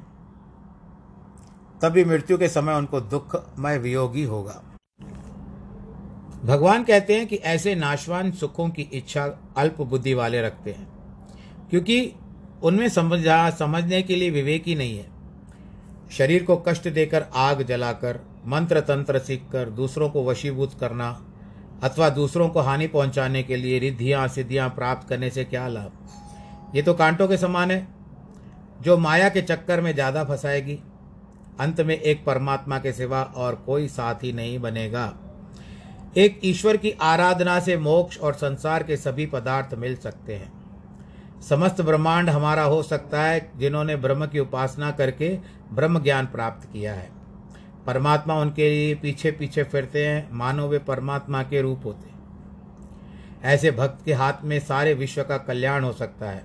तभी 1.81 2.05
मृत्यु 2.05 2.39
के 2.39 2.49
समय 2.49 2.75
उनको 2.75 3.01
दुखमय 3.01 3.79
वियोगी 3.79 4.25
होगा। 4.25 4.63
भगवान 6.45 6.85
कहते 6.85 7.17
हैं 7.17 7.27
कि 7.27 7.37
ऐसे 7.37 7.75
नाशवान 7.75 8.31
सुखों 8.33 8.69
की 8.69 8.83
इच्छा 8.83 9.25
अल्प 9.57 9.81
बुद्धि 9.81 10.15
वाले 10.15 10.43
रखते 10.43 10.73
हैं, 10.73 10.89
क्योंकि 11.71 12.13
उनमें 12.63 12.89
समझा, 12.89 13.51
समझने 13.51 14.03
के 14.03 14.17
लिए 14.17 14.31
विवेक 14.31 14.65
ही 14.67 14.75
नहीं 14.75 14.99
है। 14.99 15.09
शरीर 16.11 16.45
को 16.45 16.57
कष्ट 16.59 16.89
देकर 16.89 17.27
आग 17.35 17.63
जलाकर 17.63 18.21
मंत्र 18.47 18.81
तंत्र 18.81 19.19
सीखकर, 19.19 19.71
दूसरों 19.71 20.11
को 20.11 20.25
वशीभूत 20.25 20.75
करना 20.81 21.11
अथवा 21.85 22.09
दूसरों 22.11 22.49
को 22.49 22.61
हानि 22.61 22.87
पहुँचाने 22.87 23.43
के 23.43 23.57
लिए 23.57 23.79
रिद्धियाँ, 23.79 24.29
सिद्धियाँ 24.29 24.69
प्राप्त 24.69 25.09
करने 25.09 25.31
से 25.31 25.45
क्या 25.45 25.69
लाभ? 25.69 25.93
ये 26.75 26.83
तो 26.83 26.95
कांटों 26.95 27.29
के 27.29 27.37
समान 27.37 27.71
है, 27.71 27.87
जो 28.83 28.97
माया 28.99 29.29
के 29.29 29.43
चक्कर 29.43 29.81
में 29.81 29.95
ज़्यादा 29.95 30.25
फंसाएगी। 30.25 30.79
अंत 31.61 31.81
में 31.81 31.97
एक 31.97 32.25
परमात्मा 32.25 32.79
के 32.79 32.93
सिवा 32.93 33.23
और 33.23 33.55
कोई 33.67 33.89
साथी 33.89 34.33
नहीं 34.33 34.59
बनेगा। 34.59 35.13
एक 36.17 36.41
ईश्वर 36.45 36.77
की 36.77 36.91
आराधना 36.91 37.59
से 37.61 37.77
मोक्ष 37.77 38.19
और 38.19 38.35
संसार 38.35 38.83
के 38.83 38.97
सभी 38.97 39.27
पदार्थ 39.27 39.75
मिल 39.75 39.97
सकते 39.97 40.35
हैं। 40.35 40.53
समस्त 41.41 41.81
ब्रह्मांड 41.81 42.31
हमारा 42.31 42.63
हो 42.63 42.83
सकता 42.83 43.23
है, 43.23 43.51
जिन्होंने 43.57 43.97
ब्रह्म 43.97 44.27
की 44.27 44.39
उपासना 44.39 44.91
करके 44.91 45.39
ब्रह्म 45.73 46.03
ज्ञान 46.03 46.27
प्राप्त 46.27 46.69
किया 46.73 46.95
है। 46.95 47.20
परमात्मा 47.87 48.35
उनके 48.35 48.69
लिए 48.71 48.95
पीछे 48.95 49.31
पीछे 49.31 49.63
फिरते 49.63 50.07
हैं। 50.07 50.29
मानो 50.33 50.69
वे 50.69 50.79
परमात्मा 50.79 51.43
के 51.43 51.63
रूप 51.63 51.81
होते 51.85 52.09
ऐसे 53.45 53.71
भक्त 53.71 54.05
के 54.05 54.13
हाथ 54.13 54.33
में 54.45 54.59
सारे 54.61 54.95
विश्व 54.95 55.23
का 55.23 55.39
कल्याण 55.39 55.85
हो 55.85 55.93
सकता 55.93 56.31
है। 56.31 56.45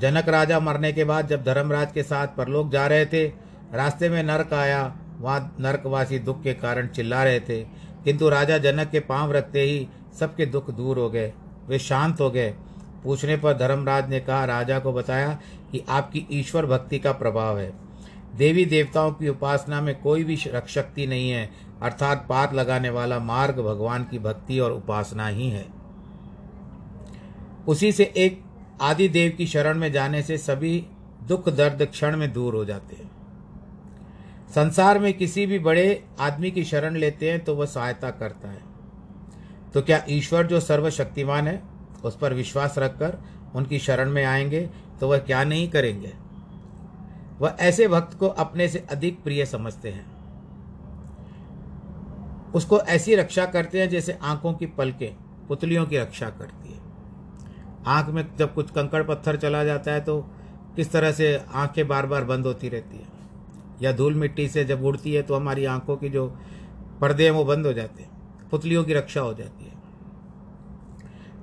जनक 0.00 0.28
राजा 0.28 0.60
मरने 0.60 0.92
के 0.92 1.04
बाद 1.04 1.28
जब 1.28 1.44
धर्मराज 1.44 1.92
के 1.92 2.02
साथ 2.02 2.26
परलोक 2.26 2.70
जा 2.70 2.86
रहे 2.86 3.06
थे, 3.06 3.26
रास्ते 3.72 4.08
में 4.08 4.22
नरक 4.22 4.52
आया, 4.52 4.96
वहाँ 5.18 5.56
नरकवासी 5.60 6.18
दुख 6.18 6.42
के 6.42 6.54
कारण 6.54 6.86
चिल्ला 6.86 7.24
रहे 7.24 7.40
थे। 7.40 7.62
किंतु 8.04 8.28
राजा 8.28 8.58
जनक 8.58 8.90
के 8.90 9.00
पाँव 9.00 9.32
रखते 9.32 9.60
ही 9.60 9.88
सबके 10.20 10.46
दुख 10.46 10.70
दूर 10.70 10.98
हो 10.98 11.10
गए, 11.10 11.32
वे 11.68 11.78
शांत 11.78 12.20
हो 12.20 12.30
गए। 12.30 12.54
पूछने 13.04 13.36
पर 13.36 13.52
धर्मराज 13.52 14.08
ने 14.10 14.20
कहा, 14.20 14.44
राजा 14.44 14.78
को 14.78 14.92
बताया 14.92 15.38
कि 15.72 15.84
आपकी 15.88 16.26
ईश्वर 16.32 16.66
भक्ति 16.66 16.98
का 16.98 17.12
प्रभाव 17.12 17.58
है। 17.58 17.81
देवी 18.34 18.64
देवताओं 18.64 19.12
की 19.12 19.28
उपासना 19.28 19.80
में 19.80 20.00
कोई 20.00 20.24
भी 20.24 20.36
शक्ति 20.36 21.06
नहीं 21.06 21.30
है, 21.30 21.50
अर्थात 21.82 22.26
पात 22.28 22.54
लगाने 22.54 22.90
वाला 22.90 23.18
मार्ग 23.18 23.60
भगवान 23.60 24.04
की 24.04 24.18
भक्ति 24.18 24.58
और 24.58 24.72
उपासना 24.72 25.26
ही 25.26 25.48
है। 25.50 25.66
उसी 27.68 27.92
से 27.92 28.04
एक 28.16 28.42
आदि 28.80 29.08
देव 29.08 29.32
की 29.38 29.46
शरण 29.46 29.78
में 29.78 29.92
जाने 29.92 30.22
से 30.22 30.38
सभी 30.38 30.86
दुख 31.28 31.48
दर्द 31.48 31.82
क्षण 31.82 32.16
में 32.16 32.32
दूर 32.32 32.54
हो 32.54 32.64
जाते 32.64 32.96
हैं। 32.96 33.10
संसार 34.54 34.98
में 34.98 35.12
किसी 35.14 35.46
भी 35.46 35.58
बड़े 35.58 36.04
आदमी 36.20 36.50
की 36.50 36.64
शरण 36.64 36.96
लेते 36.96 37.30
हैं 37.30 37.44
तो 37.44 37.54
वह 37.54 37.66
सहायता 37.66 38.10
करता 38.10 38.48
है। 38.48 38.62
तो 39.74 39.82
क्या 39.82 40.04
ईश्वर 40.08 40.46
जो 40.46 40.60
सर्वशक्तिमान 40.60 41.48
है, 41.48 41.62
उस 42.04 42.16
पर 42.16 42.34
विश्वास 42.34 42.78
रखकर 42.78 43.16
उनकी 43.54 43.78
शरण 43.78 44.10
में 44.10 44.24
आएँगे 44.24 44.68
तो 45.00 45.08
वह 45.08 45.18
क्या 45.18 45.44
नहीं 45.44 45.68
करेंगे? 45.70 46.12
वह 47.42 47.56
ऐसे 47.60 47.88
भक्त 47.88 48.18
को 48.18 48.28
अपने 48.28 48.68
से 48.68 48.84
अधिक 48.90 49.22
प्रिय 49.24 49.46
समझते 49.46 49.88
हैं। 49.88 50.06
उसको 52.52 52.78
ऐसी 52.78 53.14
रक्षा 53.14 53.46
करते 53.46 53.80
हैं 53.80 53.88
जैसे 53.88 54.18
आँखों 54.22 54.52
की 54.54 54.66
पलकें 54.66 55.14
पुतलियों 55.48 55.86
की 55.86 55.98
रक्षा 55.98 56.28
करती 56.30 56.72
है। 56.72 56.80
आँख 57.86 58.08
में 58.08 58.24
जब 58.36 58.54
कुछ 58.54 58.70
कंकड़ 58.70 59.02
पत्थर 59.02 59.36
चला 59.36 59.64
जाता 59.64 59.92
है 59.92 60.00
तो 60.00 60.20
किस 60.76 60.92
तरह 60.92 61.12
से 61.12 61.36
आँखें 61.54 61.86
बार 61.88 62.06
बार 62.06 62.24
बंद 62.24 62.46
होती 62.46 62.68
रहती 62.68 62.96
है। 62.96 63.06
या 63.82 63.92
धूल 63.92 64.14
मिट्टी 64.14 64.48
से 64.48 64.64
जब 64.64 64.84
उड़ती 64.84 65.12
है 65.14 65.22
तो 65.22 65.34
हमारी 65.34 65.64
आँखों 65.64 65.96
की 65.96 66.08
जो 66.08 66.26
पर्दे 67.00 67.24
हैं 67.24 67.30
वो 67.30 67.44
बंद 67.44 67.66
हो 67.66 67.72
जाते 67.72 68.02
हैं, 68.02 68.10
पुतलियों 68.50 68.84
की 68.84 68.94
रक्षा 68.94 69.20
हो 69.20 69.34
जाती 69.34 69.64
है। 69.64 69.70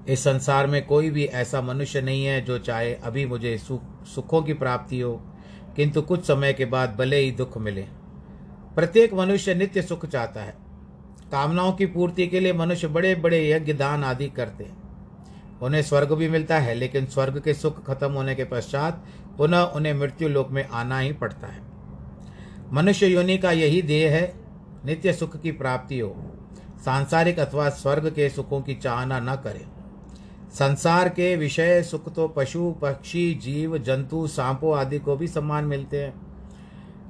इस 0.08 0.24
संसार 0.24 0.68
में 0.68 0.86
कोई 0.86 1.10
भी 1.10 1.26
ऐसा 1.26 1.62
मनुष्य 1.62 2.02
नहीं 2.02 2.26
है 2.26 2.42
जो 2.42 2.58
चाहे 2.60 2.94
अभी 2.96 3.26
मुझे 3.26 3.58
सुख, 3.58 3.82
सुखों 4.06 4.42
की 4.42 4.54
प्राप्ति 4.54 5.00
हो 5.00 5.22
किंतु 5.80 6.02
कुछ 6.02 6.26
समय 6.26 6.54
के 6.54 6.65
बाद 6.65 6.96
भले 6.96 7.18
ही 7.18 7.32
दुख 7.32 7.58
मिले। 7.58 7.82
प्रत्येक 8.76 9.13
मनुष्य 9.13 9.54
नित्य 9.54 9.82
सुख 9.82 10.06
चाहता 10.06 10.42
है। 10.42 10.56
कामनाओं 11.32 11.74
की 11.74 11.86
पूर्ति 11.86 12.28
के 12.28 12.39
लिए 12.39 12.54
मनुष्य 12.54 12.88
बड़े 12.88 13.15
बड़े 13.15 13.52
यज्ञ 13.52 13.74
दान 13.74 14.04
आदि 14.04 14.30
करते 14.30 14.63
हैं। 14.63 14.78
उन्हें 15.62 15.82
स्वर्ग 15.82 16.13
भी 16.13 16.30
मिलता 16.30 16.60
है, 16.60 16.74
लेकिन 16.74 17.06
स्वर्ग 17.06 17.42
के 17.42 17.54
सुख 17.54 17.86
खत्म 17.86 18.12
होने 18.12 18.36
के 18.36 18.44
पश्चात 18.44 19.06
पुनः 19.38 19.60
उन्हें 19.60 19.94
मृत्यु 19.94 20.30
लोक 20.30 20.52
में 20.52 20.68
आना 20.68 21.00
ही 21.00 21.13
पड़ता 21.13 21.48
है। 21.48 21.62
मनुष्य 22.74 23.08
योनि 23.08 23.38
का 23.38 23.52
यही 23.52 23.82
देह 23.82 24.12
है, 24.12 24.34
नित्य 24.86 25.13
सुख 25.13 25.42
की 25.42 25.52
प्राप्ति 25.52 26.00
हो। 26.00 26.15
सांसारिक 26.86 27.39
अथवा 27.39 27.70
स्वर्ग 27.70 28.10
के 28.10 28.30
सुखों 28.30 28.62
की 28.62 28.76
चाहना 28.76 29.20
न 29.20 29.36
करे। 29.36 29.79
संसार 30.54 31.10
के 31.10 31.36
विषय, 31.36 31.84
सुख 31.84 32.14
तो 32.14 32.28
पशु, 32.28 32.72
पक्षी, 32.82 33.34
जीव, 33.34 33.78
जंतु, 33.78 34.28
सांपों 34.28 34.78
आदि 34.78 35.00
को 35.00 35.16
भी 35.16 35.28
सम्मान 35.28 35.66
मिलते 35.66 36.04
हैं, 36.04 36.14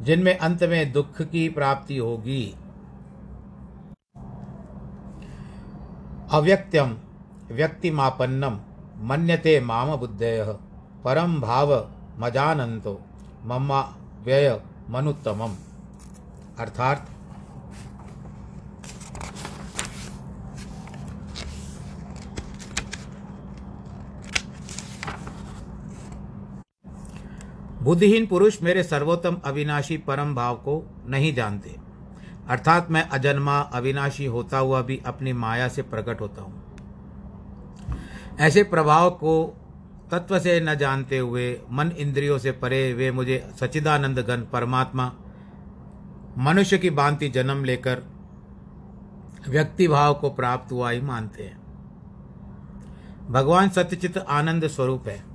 जिनमें 0.02 0.38
अंत 0.38 0.63
में 0.63 0.91
दुख 0.91 1.21
की 1.21 1.49
प्राप्ति 1.49 1.97
होगी। 1.97 2.56
अव्यक्त्यम 6.32 6.97
व्यक्तिमापन्नम 7.52 8.60
मन्यते 8.97 9.60
माम 9.60 9.95
बुद्धय 9.95 10.58
परम 11.04 11.41
भाव 11.41 11.89
मजानंतो 12.17 13.02
मम्मा 13.45 13.82
व्यय 14.23 14.62
मनुत्तमम। 14.89 15.56
अर्थात 16.60 17.10
बुद्धिहीन 27.89 28.25
पुरुष 28.25 28.62
मेरे 28.62 28.84
सर्वोत्तम 28.84 29.38
अविनाशी 29.45 29.97
परम 29.97 30.36
भाव 30.36 30.56
को 30.56 30.95
नहीं 31.06 31.34
जानते। 31.34 31.75
अर्थात 32.49 32.91
मैं 32.91 33.10
अजन्मा 33.10 33.60
अविनाशी 33.60 34.25
होता 34.25 34.58
हुआ 34.58 34.82
भी 34.82 35.02
अपनी 35.06 35.34
माया 35.34 35.67
से 35.67 35.82
प्रकट 35.82 36.21
होता 36.21 36.41
हूँ। 36.41 36.78
ऐसे 38.39 38.63
प्रभाव 38.63 39.10
को 39.10 39.58
तत्व 40.12 40.39
से 40.39 40.60
न 40.60 40.75
जानते 40.75 41.17
हुए, 41.17 41.62
मन 41.71 41.91
इंद्रियों 41.91 42.38
से 42.38 42.52
परे 42.52 42.93
वे 42.93 43.12
मुझे 43.12 43.49
सचिदानंद 43.60 44.19
घन 44.19 44.47
परमात्मा, 44.54 45.13
मनुष्य 46.38 46.78
की 46.78 46.89
भांति 46.89 47.30
जन्म 47.30 47.63
लेकर 47.63 48.04
व्यक्ति 49.49 49.88
भाव 49.88 50.13
को 50.13 50.30
प्राप्त 50.30 50.71
हुआ 50.71 50.89
ही 50.89 51.02
मानते 51.02 51.43
हैं। 51.43 51.58
भगवान 53.30 53.69
सत्यचित 53.69 54.17
आनंद 54.17 54.67
स्वरूप 54.67 55.08
है। 55.08 55.28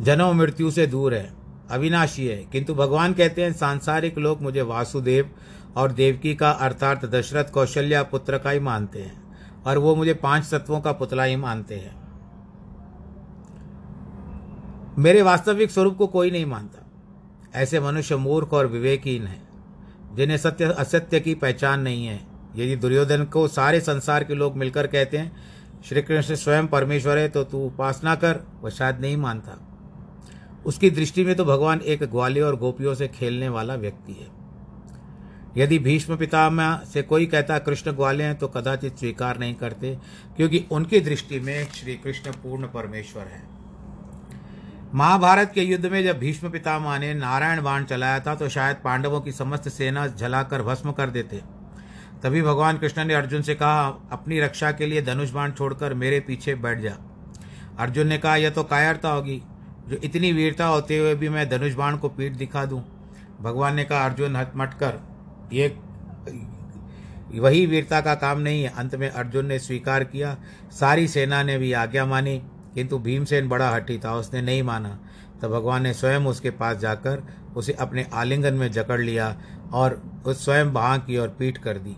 जन्म 0.00 0.32
मृत्यु 0.32 0.70
से 0.70 0.86
दूर 0.86 1.14
है, 1.14 1.32
अविनाशी 1.70 2.26
है। 2.26 2.36
किंतु 2.36 2.74
भगवान 2.74 3.12
कहते 3.12 3.42
हैं, 3.42 3.52
सांसारिक 3.52 4.18
लोग 4.18 4.42
मुझे 4.42 4.62
वासुदेव 4.62 5.30
और 5.76 5.92
देवकी 5.92 6.34
का 6.34 6.50
अर्थात 6.50 7.04
दशरथ 7.04 7.44
कौशल्या 7.44 8.02
पुत्र 8.02 8.38
का 8.38 8.50
ही 8.50 8.60
मानते 8.60 9.02
हैं, 9.02 9.22
और 9.66 9.78
वो 9.78 9.94
मुझे 9.94 10.14
पाँच 10.14 10.50
तत्वों 10.50 10.80
का 10.80 10.92
पुतला 10.92 11.24
ही 11.24 11.36
मानते 11.36 11.74
हैं। 11.74 11.98
मेरे 14.98 15.22
वास्तविक 15.22 15.70
स्वरूप 15.70 15.96
को 15.96 16.06
कोई 16.06 16.30
नहीं 16.30 16.46
मानता। 16.46 16.86
ऐसे 17.54 17.80
मनुष्य 17.80 18.16
मूर्ख 18.16 18.52
और 18.52 18.66
विवेकहीन 18.66 19.26
है, 19.26 19.40
जिन्हें 20.14 20.38
सत्य, 20.38 20.64
असत्य 20.64 21.20
की 21.20 21.34
पहचान 21.34 21.80
नहीं 21.80 22.06
है। 22.06 22.20
यदि 22.56 22.76
दुर्योधन 22.76 23.24
को 23.24 23.48
सारे 23.48 23.80
संसार 23.80 24.24
के 24.24 24.34
लोग 24.34 24.56
मिलकर 24.56 24.86
कहते 24.86 25.18
हैं 25.18 25.36
श्री 25.84 26.02
कृष्ण 26.02 26.34
स्वयं 26.34 26.66
परमेश्वर 26.66 27.18
है 27.18 27.28
तो 27.28 27.44
तू 27.44 27.66
उपासना 27.66 28.14
कर 28.14 28.40
वह 28.62 28.70
शायद 28.70 29.00
नहीं 29.00 29.16
मानता। 29.16 29.66
उसकी 30.66 30.90
दृष्टि 30.90 31.24
में 31.24 31.34
तो 31.34 31.44
भगवान 31.44 31.80
एक 31.80 32.02
ग्वालियर 32.02 32.46
और 32.46 32.56
गोपियों 32.56 32.94
से 32.94 33.08
खेलने 33.08 33.48
वाला 33.48 33.74
व्यक्ति 33.74 34.12
है। 34.12 34.28
यदि 35.56 35.78
भीष्म 35.78 36.16
पितामह 36.16 36.80
से 36.92 37.02
कोई 37.02 37.26
कहता 37.26 37.58
कृष्ण 37.58 37.92
ग्वाले 37.92 38.24
हैं 38.24 38.36
तो 38.38 38.48
कदाचित 38.48 38.98
स्वीकार 38.98 39.38
नहीं 39.38 39.54
करते, 39.54 39.96
क्योंकि 40.36 40.64
उनकी 40.72 41.00
दृष्टि 41.00 41.40
में 41.40 41.66
श्री 41.72 41.94
कृष्ण 41.94 42.32
पूर्ण 42.32 42.66
परमेश्वर 42.66 43.22
है। 43.22 43.42
महाभारत 44.94 45.52
के 45.54 45.62
युद्ध 45.62 45.86
में 45.86 46.02
जब 46.04 46.18
भीष्म 46.18 46.50
पितामह 46.50 46.98
ने 46.98 47.12
नारायण 47.14 47.62
बाण 47.62 47.84
चलाया 47.84 48.20
था 48.20 48.34
तो 48.34 48.48
शायद 48.48 48.76
पांडवों 48.76 49.20
की 49.20 49.32
समस्त 49.32 49.68
सेना 49.68 50.06
जलाकर 50.06 50.62
भस्म 50.62 50.92
कर 50.92 51.10
देते। 51.10 51.42
तभी 52.22 52.42
भगवान 52.42 52.78
कृष्ण 52.78 53.04
ने 53.04 53.14
अर्जुन 53.14 53.42
से 53.42 53.54
कहा, 53.54 53.86
अपनी 54.12 54.40
रक्षा 54.40 54.72
के 54.72 54.86
लिए 54.86 55.02
धनुष 55.02 55.30
बाण 55.30 55.52
छोड़कर 55.52 55.94
मेरे 55.94 56.20
पीछे 56.20 56.54
बैठ 56.54 56.80
जा। 56.80 56.96
अर्जुन 57.78 58.06
ने 58.06 58.18
कहा, 58.18 58.36
यह 58.36 58.50
तो 58.50 58.64
कायरता 58.64 59.08
होगी। 59.08 59.42
जो 59.90 59.96
इतनी 59.96 60.32
वीरता 60.32 60.66
होते 60.66 60.98
हुए 60.98 61.14
भी 61.14 61.28
मैं 61.28 61.48
धनुष 61.50 61.74
बाण 61.74 61.96
को 61.96 62.08
पीठ 62.08 62.32
दिखा 62.32 62.64
दूँ। 62.64 62.82
भगवान 63.40 63.74
ने 63.74 63.84
कहा, 63.84 64.04
अर्जुन 64.04 64.36
हटमट 64.36 64.74
कर। 64.74 64.98
ये 65.52 65.76
वही 67.40 67.66
वीरता 67.66 68.00
का 68.00 68.14
काम 68.14 68.38
नहीं 68.38 68.62
है। 68.62 68.72
अंत 68.76 68.94
में 68.94 69.08
अर्जुन 69.08 69.46
ने 69.46 69.58
स्वीकार 69.58 70.04
किया। 70.04 70.36
सारी 70.70 71.08
सेना 71.08 71.42
ने 71.42 71.58
भी 71.58 71.72
आज्ञा 71.72 72.06
मानी, 72.06 72.38
किंतु 72.74 72.98
भीमसेन 72.98 73.48
बड़ा 73.48 73.70
हठी 73.70 73.98
था। 73.98 74.14
उसने 74.14 74.42
नहीं 74.42 74.62
माना। 74.62 74.98
तो 75.42 75.48
भगवान 75.48 75.82
ने 75.82 75.92
स्वयं 75.94 76.20
उसके 76.20 76.50
पास 76.50 76.76
जाकर 76.76 77.22
उसे 77.56 77.72
अपने 77.72 78.06
आलिंगन 78.14 78.54
में 78.54 78.72
जकड़ 78.72 79.00
लिया 79.00 79.36
और 79.72 80.02
उस 80.26 80.44
स्वयं 80.44 80.72
बाह 80.72 80.96
की 80.98 81.16
और 81.16 81.28
पीठ 81.28 81.58
कर 81.58 81.78
दी। 81.78 81.96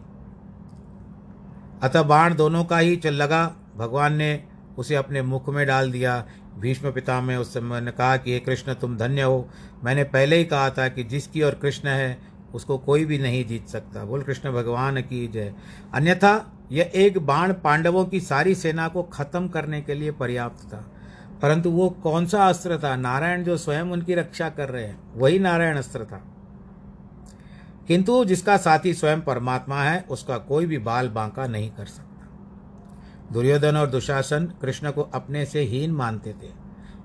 अतः 1.82 2.02
बाण 2.02 2.34
दोनों 2.34 2.64
का 2.64 2.78
ही 2.78 2.96
चल 2.96 3.14
लगा। 3.14 3.56
भगवान 3.76 4.14
ने 4.14 4.44
उसे 4.78 4.94
अपने 4.94 5.22
मुख 5.22 5.48
में 5.48 5.66
डाल 5.66 5.92
दिया। 5.92 6.24
भीष्म 6.58 6.92
पिता 6.92 7.20
में 7.20 7.36
उस 7.36 7.54
समय 7.54 7.80
ने 7.80 7.90
कहा 7.90 8.16
कि, 8.16 8.32
हे 8.32 8.38
कृष्ण, 8.38 8.74
तुम 8.74 8.96
धन्य 8.96 9.22
हो। 9.22 9.48
मैंने 9.84 10.04
पहले 10.04 10.36
ही 10.36 10.44
कहा 10.44 10.70
था 10.70 10.88
कि 10.88 11.04
जिसकी 11.04 11.42
और 11.42 11.54
कृष्ण 11.54 11.88
है, 11.88 12.18
उसको 12.54 12.78
कोई 12.78 13.04
भी 13.04 13.18
नहीं 13.18 13.46
जीत 13.46 13.68
सकता। 13.68 14.04
बोल 14.04 14.22
कृष्ण, 14.22 14.52
भगवान 14.52 15.00
की 15.00 15.28
जय। 15.28 15.54
अन्यथा, 15.94 16.52
यह 16.72 16.90
एक 16.94 17.18
बाण 17.18 17.52
पांडवों 17.52 18.04
की 18.04 18.20
सारी 18.20 18.54
सेना 18.54 18.88
को 18.88 19.02
खत्म 19.02 19.48
करने 19.48 19.80
के 19.80 19.94
लिए 19.94 20.10
पर्याप्त 20.10 20.64
था। 20.74 20.92
परंतु 21.42 21.70
वो 21.70 21.90
कौन 21.90 22.26
सा 22.26 22.48
अस्त्र 22.48 22.78
था? 22.78 22.96
नारायण 22.96 23.44
जो 23.44 23.56
स्वयं 23.56 23.82
उनकी 23.82 24.14
रक्षा 24.14 24.48
कर 24.48 24.68
रहे 24.68 24.86
हैं, 24.86 25.00
वही 25.14 25.38
नारायण 25.38 25.76
अस्त्र 25.76 26.04
था। 26.04 26.24
किंतु 27.88 28.24
जिसका 28.24 28.56
साथी 28.56 28.94
स्वयं 28.94 29.20
परमात्मा 29.20 29.82
है, 29.82 30.04
उसका 30.10 30.38
कोई 30.38 30.66
भी 30.66 30.78
बाल 30.78 31.08
बांका 31.08 31.46
नहीं 31.46 31.70
कर 31.70 31.86
सकता। 31.86 32.11
दुर्योधन 33.32 33.76
और 33.76 33.86
दुशासन 33.90 34.46
कृष्ण 34.62 34.90
को 34.90 35.02
अपने 35.14 35.44
से 35.46 35.60
हीन 35.62 35.92
मानते 35.92 36.32
थे, 36.32 36.50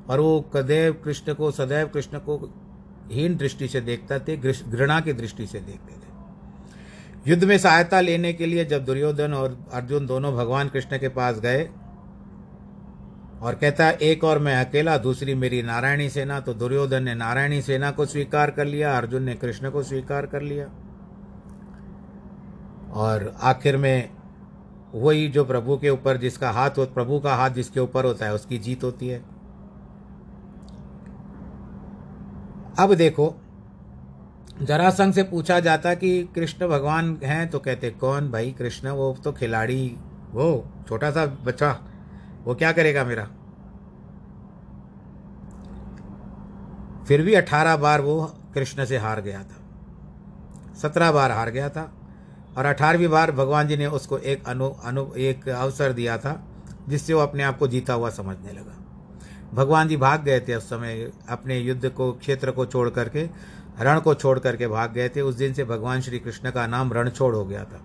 और 0.10 0.20
वो 0.20 0.40
कदैव 0.54 0.94
कृष्ण 1.04 1.34
को, 1.34 1.52
सदैव 1.52 1.88
कृष्ण 1.88 2.20
को 2.20 2.38
हीन 3.12 3.36
दृष्टि 3.38 3.68
से 3.68 3.82
देखता 3.82 4.20
थे 4.20 4.38
घृणा 4.38 5.00
की 5.00 5.14
दृष्टि 5.14 5.48
से 5.48 5.60
देखते 5.60 5.94
थे। 5.94 7.30
युद्ध 7.30 7.44
में 7.44 7.58
सहायता 7.58 8.00
लेने 8.02 8.32
के 8.34 8.46
लिए 8.46 8.66
जब 8.66 8.86
दुर्योधन 8.86 9.34
और 9.34 9.58
अर्जुन 9.74 10.06
दोनों 10.06 10.34
भगवान 10.36 10.70
कृष्ण 10.70 10.98
के 10.98 11.10
पास 11.10 11.40
गए, 11.40 11.70
और 13.38 13.56
कहता, 13.56 13.90
एक 13.92 14.24
और 14.24 14.40
मैं 14.40 14.56
अकेला, 14.58 14.98
दूसरी 14.98 15.36
मेरी 15.36 15.62
नारायणी 15.64 16.10
सेना 16.10 16.40
तो 16.40 16.54
दुर्योधन 16.54 17.04
ने 17.04 17.14
नारायणी 17.16 17.62
सेना 17.62 17.92
को 17.92 18.06
स्वीकार 18.06 18.52
कर 18.52 18.66
लिया, 18.66 18.96
अर्जुन 18.98 19.24
ने 19.24 19.36
कृष्ण 19.36 19.70
को 19.72 19.84
स्वीकार 19.84 20.26
कर 20.26 20.42
लिया। 20.42 20.66
और 22.94 23.34
आखिर 23.42 23.78
में 23.78 24.10
वही 24.96 25.28
जो 25.28 25.46
प्रभु 25.46 25.78
के 25.78 25.90
ऊपर 25.90 26.18
जिसका 26.18 26.52
हाथ 26.52 26.70
हो, 26.70 26.86
प्रभु 26.86 27.20
का 27.20 27.36
हाथ 27.36 27.50
जिसके 27.50 27.80
ऊपर 27.80 28.06
होता 28.06 28.26
है, 28.26 28.34
उसकी 28.34 28.58
जीत 28.58 28.84
होती 28.84 29.08
है। 29.08 29.20
अब 32.80 32.94
देखो 32.94 33.36
जरासंघ 34.62 35.14
से 35.14 35.24
पूछा 35.24 35.60
जाता 35.60 35.94
कि 35.94 36.24
कृष्ण 36.24 36.68
भगवान 36.68 37.20
हैं 37.24 37.50
तो 37.50 37.60
कहते, 37.60 37.90
कौन 37.90 38.32
भाई 38.32 38.52
कृष्ण? 38.52 38.90
वो 38.90 39.18
तो 39.24 39.32
खिलाड़ी, 39.32 39.98
वो 40.32 40.68
छोटा 40.88 41.12
सा 41.12 41.26
बच्चा, 41.26 41.80
वो 42.44 42.56
क्या 42.56 42.72
करेगा 42.72 43.04
मेरा? 43.04 43.28
फिर 47.08 47.22
भी 47.22 47.34
अठारह 47.34 47.78
बार 47.78 48.02
वो 48.02 48.34
कृष्ण 48.54 48.86
से 48.86 48.98
हार 48.98 49.22
गया 49.22 49.44
था। 49.44 50.76
सत्रह 50.76 51.12
बार 51.12 51.32
हार 51.32 51.50
गया 51.50 51.70
था। 51.70 51.97
और 52.58 52.66
अठारहवीं 52.66 53.08
बार 53.08 53.32
भगवान 53.32 53.68
जी 53.68 53.78
ने 53.78 53.86
उसको 53.86 54.18
एक 54.18 54.48
अनु 54.48 54.70
अनु, 54.70 55.06
एक 55.18 55.50
अवसर 55.50 55.94
दिया 55.94 56.18
था, 56.18 56.44
जिससे 56.90 57.14
वो 57.14 57.22
अपने 57.22 57.44
आप 57.44 57.58
को 57.58 57.68
जीता 57.68 57.94
हुआ 57.94 58.10
समझने 58.10 58.52
लगा। 58.52 58.74
भगवान 59.54 59.88
जी 59.88 59.98
भाग 59.98 60.24
गए 60.24 60.40
थे 60.40 60.56
उस 60.56 60.70
समय, 60.70 61.12
अपने 61.30 61.60
युद्ध 61.60 61.90
को, 61.90 62.12
क्षेत्र 62.12 62.52
को 62.52 62.66
छोड़ 62.66 62.90
करके, 62.90 63.30
रण 63.82 64.00
को 64.00 64.14
छोड़ 64.14 64.40
करके 64.40 64.68
भाग 64.68 64.94
गए 64.94 65.10
थे। 65.10 65.22
उस 65.22 65.36
दिन 65.36 65.54
से 65.54 65.64
भगवान 65.64 66.02
श्री 66.02 66.20
कृष्ण 66.20 66.52
का 66.52 66.68
नाम 66.68 66.94
रणछोड़ 66.94 67.36
हो 67.36 67.46
गया 67.46 67.64
था। 67.64 67.82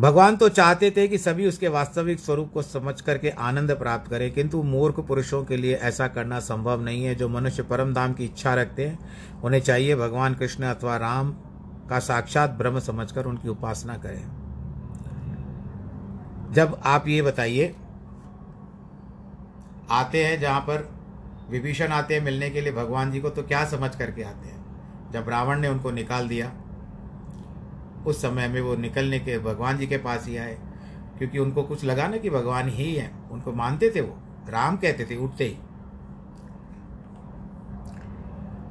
भगवान 0.00 0.36
तो 0.36 0.48
चाहते 0.48 0.90
थे 0.90 1.08
कि 1.08 1.18
सभी 1.18 1.46
उसके 1.48 1.68
वास्तविक 1.68 2.20
स्वरूप 2.20 2.52
को 2.52 2.62
समझ 2.62 3.00
करके 3.00 3.30
आनंद 3.30 3.70
प्राप्त 3.70 4.10
करें, 4.10 4.30
किंतु 4.32 4.62
मूर्ख 4.62 5.00
पुरुषों 5.00 5.44
के 5.44 5.56
लिए 5.56 5.74
ऐसा 5.74 6.08
करना 6.08 6.38
संभव 6.40 6.82
नहीं 6.82 7.04
है। 7.04 7.14
जो 7.14 7.28
मनुष्य 7.28 7.62
परम 7.62 7.94
धाम 7.94 8.12
की 8.12 8.24
इच्छा 8.24 8.54
रखते 8.54 8.86
हैं, 8.86 8.98
उन्हें 9.42 9.60
चाहिए 9.60 9.96
भगवान 9.96 10.34
कृष्ण 10.34 10.64
अथवा 10.64 10.96
राम 10.96 11.34
का 11.90 11.98
साक्षात 11.98 12.50
ब्रह्म 12.50 12.80
समझकर 12.80 13.26
उनकी 13.26 13.48
उपासना 13.48 13.96
करें। 13.96 14.22
जब 16.52 16.80
आप 16.84 17.08
ये 17.08 17.22
बताइए, 17.22 17.74
आते 19.90 20.24
हैं 20.26 20.40
जहाँ 20.40 20.60
पर 20.60 20.88
विभीषण 21.50 21.88
आते 21.88 22.14
हैं 22.14 22.22
मिलने 22.22 22.50
के 22.50 22.60
लिए 22.60 22.72
भगवान 22.72 23.10
जी 23.10 23.20
को 23.20 23.30
तो 23.30 23.42
क्या 23.42 23.64
समझ 23.64 23.94
करके 23.96 24.22
आते 24.22 24.48
हैं? 24.48 24.58
जब 25.12 25.28
रावण 25.28 25.60
ने 25.60 25.68
उनको 25.68 25.90
निकाल 25.90 26.28
दिया, 26.28 26.52
उस 28.06 28.22
समय 28.22 28.48
में 28.48 28.60
वो 28.60 28.76
निकलने 28.76 29.18
के, 29.18 29.38
भगवान 29.38 29.78
जी 29.78 29.86
के 29.86 29.96
पास 29.96 30.26
ही 30.26 30.36
आए, 30.36 30.58
क्योंकि 31.18 31.38
उनको 31.38 31.62
कुछ 31.62 31.84
लगा 31.84 32.06
ना 32.08 32.16
कि 32.16 32.30
भगवान 32.30 32.68
ही 32.68 32.94
है। 32.94 33.10
उनको 33.30 33.52
मानते 33.52 33.92
थे 33.96 34.00
वो, 34.00 34.16
राम 34.48 34.76
कहते 34.76 35.04
थे, 35.04 35.16
उठते 35.16 35.44
ही। 35.44 35.58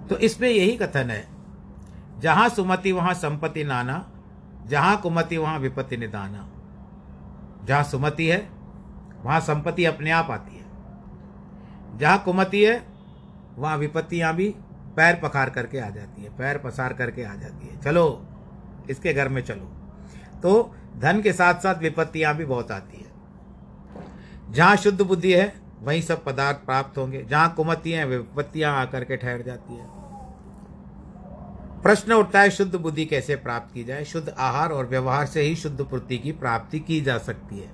तो 0.10 0.18
इसमें 0.18 0.50
यही 0.50 0.78
कथन 0.78 1.10
है 1.10 1.39
जहाँ 2.20 2.50
सुमति, 2.50 2.92
वहाँ 2.92 3.14
संपत्ति 3.14 3.64
नाना, 3.64 4.12
जहाँ 4.66 5.02
कुमति, 5.02 5.38
वहाँ 5.38 5.60
विपत्ति 5.60 5.98
निदाना। 5.98 6.50
जहाँ 7.66 7.84
सुमति 7.84 8.28
है, 8.28 8.50
वहाँ 9.24 9.40
संपत्ति 9.40 9.86
अपने 9.86 10.12
आप 10.12 10.32
आती 10.32 10.58
है। 10.58 10.66
जहाँ 11.98 12.24
कुमति 12.24 12.66
है, 12.66 12.88
वहाँ 13.56 13.78
विपत्तियाँ 13.78 14.36
भी 14.36 14.56
पैर 14.96 15.16
पखार 15.16 15.50
करके 15.50 15.80
आ 15.80 15.90
जाती 15.90 16.24
है, 16.24 16.38
पैर 16.38 16.58
पसार 16.58 16.94
करके 16.94 17.24
आ 17.24 17.36
जाती 17.36 17.68
है। 17.68 17.82
चलो, 17.82 18.28
इसके 18.90 19.14
घर 19.14 19.30
में 19.30 19.42
चलो। 19.42 19.72
तो 20.44 20.76
धन 20.98 21.22
के 21.22 21.34
साथ 21.34 21.54
साथ 21.54 21.76
विपत्तियाँ 21.76 22.36
भी 22.36 22.46
बहुत 22.46 22.72
आती 22.72 22.98
है। 22.98 23.10
जहाँ 24.54 24.76
शुद्ध 24.76 25.02
बुद्धि 25.02 25.34
है, 25.34 25.54
वहीं 25.82 26.02
सब 26.02 26.24
पदार्थ 26.24 26.58
प्राप्त 26.58 26.98
होंगे। 26.98 27.24
जहाँ 27.24 27.54
कुमति 27.54 27.92
है, 27.92 28.06
विपत्तियाँ 28.06 28.82
आकर 28.82 29.04
के 29.04 29.18
ठहर 29.18 29.42
जाती 29.42 29.74
है। 29.74 29.99
प्रश्न 31.84 32.14
उठता 32.14 32.42
है, 32.42 32.50
शुद्ध 32.50 32.76
बुद्धि 32.76 33.06
कैसे 33.06 33.36
प्राप्त 33.36 33.74
की 33.74 33.84
जाए? 33.84 34.04
शुद्ध 34.04 34.34
आहार 34.38 34.72
और 34.72 34.88
व्यवहार 34.88 35.26
से 35.26 35.42
ही 35.42 35.56
शुद्ध 35.56 35.82
पूर्ति 35.82 36.18
की 36.18 36.32
प्राप्ति 36.32 36.80
की 36.80 37.02
जा 37.02 37.18
सकती 37.18 37.60
है। 37.60 37.68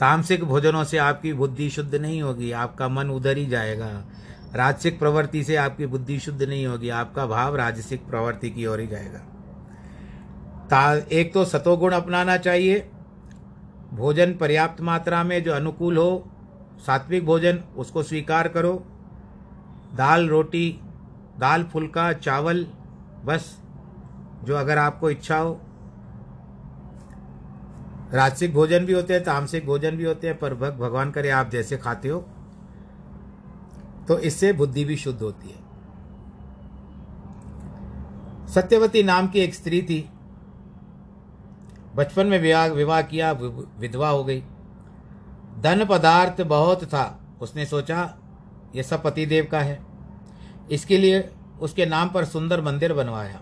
तामसिक 0.00 0.44
भोजनों 0.44 0.84
से 0.84 0.98
आपकी 0.98 1.32
बुद्धि 1.32 1.70
शुद्ध 1.70 1.94
नहीं 1.94 2.22
होगी, 2.22 2.52
आपका 2.52 2.88
मन 2.88 3.10
उधर 3.10 3.36
ही 3.36 3.46
जाएगा। 3.46 4.04
राजसिक 4.54 4.98
प्रवृत्ति 4.98 5.44
से 5.44 5.56
आपकी 5.56 5.86
बुद्धि 5.86 6.18
शुद्ध 6.18 6.42
नहीं 6.42 6.66
होगी, 6.66 6.88
आपका 6.88 7.26
भाव 7.26 7.56
राजसिक 7.56 8.06
प्रवृत्ति 8.06 8.50
की 8.50 8.66
ओर 8.66 8.80
ही 8.80 8.86
जाएगा। 8.86 9.20
एक 11.12 11.32
तो 11.34 11.44
सतोगुण 11.44 11.92
अपनाना 11.92 12.36
चाहिए। 12.36 12.90
भोजन 13.92 14.34
पर्याप्त 14.34 14.80
मात्रा 14.80 15.24
में 15.24 15.42
जो 15.44 15.52
अनुकूल 15.52 15.96
हो, 15.96 16.30
सात्विक 16.78 17.24
भोजन, 17.26 17.58
उसको 17.76 18.02
स्वीकार 18.02 18.48
करो। 18.48 18.72
दाल 19.94 20.28
रोटी, 20.28 20.80
दाल 21.38 21.64
फुल्का, 21.64 22.12
चावल 22.12 22.66
बस, 23.26 23.56
जो 24.44 24.56
अगर 24.56 24.78
आपको 24.78 25.10
इच्छा 25.10 25.38
हो। 25.38 25.60
राजसिक 28.12 28.52
भोजन 28.54 28.84
भी 28.86 28.92
होते 28.92 29.14
हैं, 29.14 29.22
तामसिक 29.24 29.66
भोजन 29.66 29.96
भी 29.96 30.04
होते 30.04 30.26
हैं, 30.26 30.38
पर 30.38 30.54
भगवान 30.54 31.10
करे 31.10 31.30
आप 31.30 31.50
जैसे 31.50 31.76
खाते 31.76 32.08
हो 32.08 32.24
तो 34.08 34.18
इससे 34.20 34.52
बुद्धि 34.52 34.84
भी 34.84 34.96
शुद्ध 34.96 35.20
होती 35.22 35.48
है। 35.48 35.64
सत्यवती 38.48 39.02
नाम 39.02 39.28
की 39.28 39.40
एक 39.40 39.54
स्त्री 39.54 39.80
थी। 39.82 39.98
बचपन 41.96 42.26
में 42.26 42.38
विवाह 42.40 42.66
विवाह 42.66 43.00
किया 43.02 43.32
विधवा 43.32 44.08
हो 44.08 44.22
गई। 44.24 44.40
धन 45.60 45.84
पदार्थ 45.84 46.42
बहुत 46.42 46.84
था। 46.84 47.04
उसने 47.40 47.64
सोचा 47.66 48.02
यह 48.74 48.82
सब 48.82 49.02
पतिदेव 49.02 49.48
का 49.52 49.60
है। 49.60 49.78
इसके 50.70 50.98
लिए 50.98 51.20
उसके 51.60 51.86
नाम 51.86 52.08
पर 52.08 52.24
सुंदर 52.24 52.60
मंदिर 52.60 52.92
बनवाया। 52.92 53.40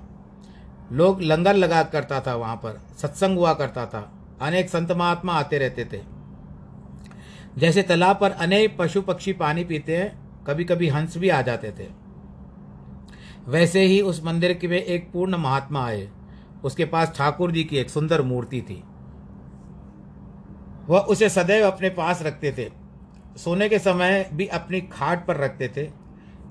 लोग 0.92 1.22
लंगर 1.22 1.55
लगा 1.55 1.83
करता 1.83 2.20
था 2.20 2.35
वहाँ 2.35 2.57
पर, 2.57 2.81
सत्संग 2.96 3.38
हुआ 3.38 3.55
करता 3.55 3.87
था, 3.87 4.12
अनेक 4.40 4.68
संत 4.68 4.92
महात्मा 4.92 5.33
आते 5.33 5.59
रहते 5.59 5.85
थे। 5.85 6.00
जैसे 7.59 7.83
तालाब 7.83 8.18
पर 8.20 8.31
अनेक 8.31 8.77
पशु 8.79 9.03
पक्षी 9.03 9.33
पानी 9.33 9.64
पीते 9.64 9.96
हैं 9.96 10.24
कभी 10.44 10.64
कभी 10.64 10.88
हंस 10.88 11.18
भी 11.18 11.29
आ 11.29 11.42
जाते 11.42 11.70
थे। 11.70 11.88
वैसे 13.46 13.81
ही 13.81 14.00
उस 14.00 14.24
मंदिर 14.24 14.53
के 14.53 14.68
में 14.68 14.83
एक 14.83 15.12
पूर्ण 15.12 15.37
महात्मा 15.37 15.87
आए। 15.87 16.11
उसके 16.64 16.85
पास 16.85 17.12
ठाकुर 17.16 17.53
जी 17.53 17.64
की 17.64 17.77
एक 17.77 17.90
सुंदर 17.90 18.22
मूर्ति 18.22 18.62
थी। 18.62 18.85
वह 20.88 20.98
उसे 20.98 21.29
सदैव 21.29 21.66
अपने 21.66 21.90
पास 21.90 22.22
रखते 22.22 22.53
थे। 22.53 22.70
सोने 23.38 23.68
के 23.68 23.79
समय 23.79 24.31
भी 24.33 24.46
अपनी 24.46 24.81
खाट 24.81 25.27
पर 25.27 25.37
रखते 25.37 25.68
थे, 25.68 25.90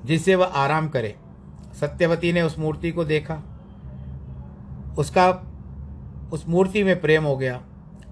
जिससे 0.05 0.35
वह 0.35 0.45
आराम 0.45 0.87
करे। 0.87 1.15
सत्यवती 1.79 2.33
ने 2.33 2.41
उस 2.41 2.59
मूर्ति 2.59 2.91
को 2.91 3.03
देखा। 3.03 3.41
उसका, 4.97 5.29
उस 6.33 6.45
मूर्ति 6.47 6.83
में 6.83 7.01
प्रेम 7.01 7.23
हो 7.23 7.37
गया। 7.37 7.61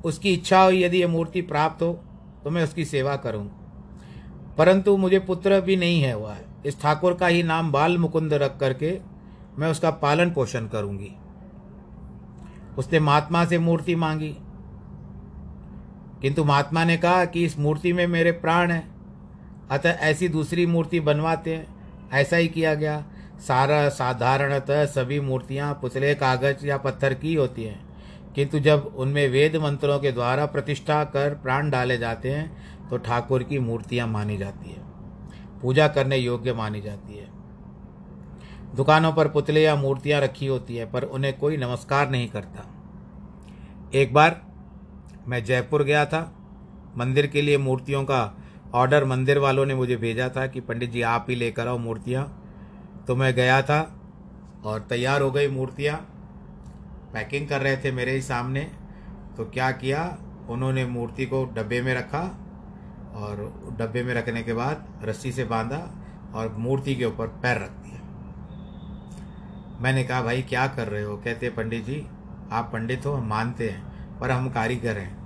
उसकी 0.06 0.34
इच्छा 0.34 0.62
हुई, 0.62 0.84
यदि 0.84 0.98
यह 0.98 1.08
मूर्ति 1.08 1.42
प्राप्त 1.42 1.84
हो 1.84 2.04
तो 2.44 2.50
मैं 2.50 2.64
उसकी 2.64 2.86
सेवा 2.86 3.16
करूँ। 3.16 3.58
परंतु 4.58 4.98
मुझे 4.98 5.20
पुत्र 5.20 5.62
भी 5.62 5.76
नहीं 5.76 6.02
है 6.02 6.14
हुआ 6.14 6.34
है 6.34 6.46
इस 6.66 6.82
ठाकुर 6.82 7.14
का 7.14 7.28
ही 7.28 7.44
नाम 7.44 7.72
बाल 7.72 7.98
मुकुंद 7.98 8.34
रख 8.34 8.58
करके 8.60 9.00
मैं 9.60 9.68
उसका 9.68 9.92
पालन 9.92 10.32
पोषण 10.32 10.68
करूँगी। 10.68 11.12
उसने 12.78 13.00
महात्मा 13.00 13.46
से 13.46 13.60
मूर्ति 13.60 13.96
मांगी। 13.96 14.38
किंतु 16.22 16.44
महात्मा 16.44 16.84
ने 16.84 16.98
कहा 16.98 17.26
कि 17.26 17.46
इस 17.46 17.60
मूर्ति 17.60 17.94
में 17.94 18.08
मेरे 18.08 18.32
प्राण 18.32 18.72
हैं। 18.72 18.96
अतः 19.72 19.90
ऐसी 19.90 20.30
दूसरी 20.30 20.66
मूर्ति 20.66 21.00
बनवाते 21.00 21.56
हैं। 21.56 21.68
ऐसा 22.12 22.36
ही 22.36 22.48
किया 22.48 22.74
गया। 22.74 23.06
सारा 23.48 23.90
साधारणतः 23.90 24.86
सभी 24.86 25.20
मूर्तियाँ 25.20 25.74
पुतले, 25.74 26.16
कागज़ 26.16 26.66
या 26.68 26.78
पत्थर 26.78 27.14
की 27.14 27.34
होती 27.34 27.64
हैं। 27.64 27.92
किंतु 28.36 28.60
जब 28.60 28.94
उनमें 28.98 29.30
वेद 29.30 29.56
मंत्रों 29.56 30.00
के 30.00 30.12
द्वारा 30.12 30.46
प्रतिष्ठा 30.46 31.04
कर 31.04 31.34
प्राण 31.34 31.70
डाले 31.70 31.98
जाते 31.98 32.30
हैं 32.30 32.90
तो 32.90 32.98
ठाकुर 32.98 33.44
की 33.44 33.60
मूर्तियाँ 33.60 34.08
मानी 34.08 34.38
जाती 34.38 34.70
है। 34.70 34.82
पूजा 35.62 35.88
करने 35.88 36.18
योग्य 36.18 36.54
मानी 36.54 36.82
जाती 36.82 37.18
है। 37.18 37.28
दुकानों 38.76 39.14
पर 39.14 39.28
पुतले 39.28 39.64
या 39.64 39.76
मूर्तियाँ 39.76 40.22
रखी 40.22 40.48
होती 40.48 40.76
है, 40.76 40.92
पर 40.92 41.04
उन्हें 41.04 41.38
कोई 41.38 41.58
नमस्कार 41.58 42.10
नहीं 42.10 42.28
करता। 42.28 42.66
एक 43.94 44.14
बार 44.14 44.42
मैं 45.28 45.44
जयपुर 45.44 45.84
गया 45.84 46.06
था। 46.06 46.36
मंदिर 46.98 47.28
के 47.28 47.42
लिए 47.42 47.58
मूर्तियों 47.58 48.04
का 48.04 48.38
ऑर्डर 48.74 49.06
मंदिर 49.06 49.38
वालों 49.38 49.66
ने 49.66 49.76
मुझे 49.76 49.96
भेजा 49.96 50.30
था 50.30 50.48
कि 50.48 50.60
पंडित 50.60 50.92
जी 50.92 51.02
आप 51.02 51.26
ही 51.30 51.36
लेकर 51.36 51.68
आओ 51.68 51.78
मूर्तियाँ। 51.78 52.41
तो 53.08 53.16
मैं 53.16 53.34
गया 53.34 53.62
था 53.62 54.02
और 54.66 54.80
तैयार 54.80 55.22
हो 55.22 55.32
गई 55.32 55.48
मूर्तियाँ। 55.48 55.98
पैकिंग 57.14 57.48
कर 57.48 57.62
रहे 57.62 57.78
थे 57.78 57.92
मेरे 57.92 58.12
ही 58.12 58.22
सामने। 58.22 58.72
तो 59.38 59.46
क्या 59.46 59.72
किया? 59.72 60.18
उन्होंने 60.50 60.86
मूर्ति 60.86 61.26
को 61.26 61.46
डब्बे 61.46 61.82
में 61.82 61.94
रखा 61.94 62.20
और 63.16 63.38
डब्बे 63.80 64.04
में 64.04 64.14
रखने 64.14 64.44
के 64.44 64.54
बाद 64.54 64.88
रस्सी 65.04 65.32
से 65.32 65.44
बांधा 65.44 65.92
और 66.34 66.56
मूर्ति 66.58 66.96
के 66.96 67.06
ऊपर 67.06 67.28
पैर 67.28 67.58
रख 67.58 67.70
दिया। 67.70 68.02
मैंने 69.82 70.04
कहा, 70.04 70.22
भाई, 70.22 70.42
क्या 70.42 70.68
कर 70.68 70.88
रहे 70.88 71.04
हो? 71.04 71.18
कहते, 71.18 71.50
पंडित 71.50 71.86
जी, 71.86 72.08
आप 72.52 72.70
पंडित 72.74 73.06
हो, 73.06 73.12
हम 73.12 73.28
मानते 73.28 73.70
हैं, 73.70 73.92
पर 74.20 74.32
हम 74.32 74.50
कारीगर 74.50 74.98
हैं। 74.98 75.22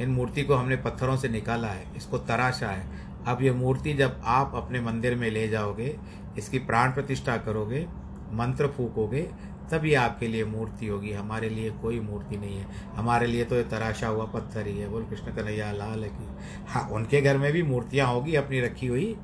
इन 0.00 0.10
मूर्ति 0.10 0.42
को 0.42 0.54
हमने 0.54 0.76
पत्थरों 0.76 1.16
से 1.16 1.28
निकाला 1.28 1.68
है, 1.68 1.96
इसको 1.96 2.18
तराशा 2.18 2.68
है। 2.68 3.10
अब 3.26 3.42
ये 3.42 3.52
मूर्ति 3.52 3.92
जब 3.92 4.20
आप 4.24 4.52
अपने 4.54 4.80
मंदिर 4.80 5.14
में 5.14 5.30
ले 5.30 5.48
जाओगे 5.48 5.98
इसकी 6.38 6.58
प्राण 6.58 6.92
प्रतिष्ठा 6.92 7.36
करोगे, 7.36 7.86
मंत्र 8.32 8.66
फूकोगे 8.66 9.30
तब 9.72 9.84
ये 9.84 9.94
आपके 9.94 10.28
लिए 10.28 10.44
मूर्ति 10.44 10.86
होगी। 10.86 11.12
हमारे 11.12 11.48
लिए 11.48 11.70
कोई 11.70 12.00
मूर्ति 12.00 12.36
नहीं 12.36 12.58
है। 12.58 12.66
हमारे 12.96 13.26
लिए 13.26 13.44
तो 13.44 13.56
ये 13.56 13.62
तराशा 13.62 14.08
हुआ 14.08 14.24
पत्थर 14.24 14.66
ही 14.66 14.78
है। 14.78 14.88
बोल 14.88 15.04
कृष्ण 15.04 15.32
कन्हैया, 15.32 15.72
लाल 15.72 16.04
की। 16.04 16.28
हाँ 16.68 16.88
उनके 16.88 17.20
घर 17.20 17.38
में 17.38 17.52
भी 17.52 17.62
मूर्तियाँ 17.62 18.06
होगी 18.06 18.34
अपनी 18.34 18.60
रखी 18.60 18.86
हुई। 18.86 19.16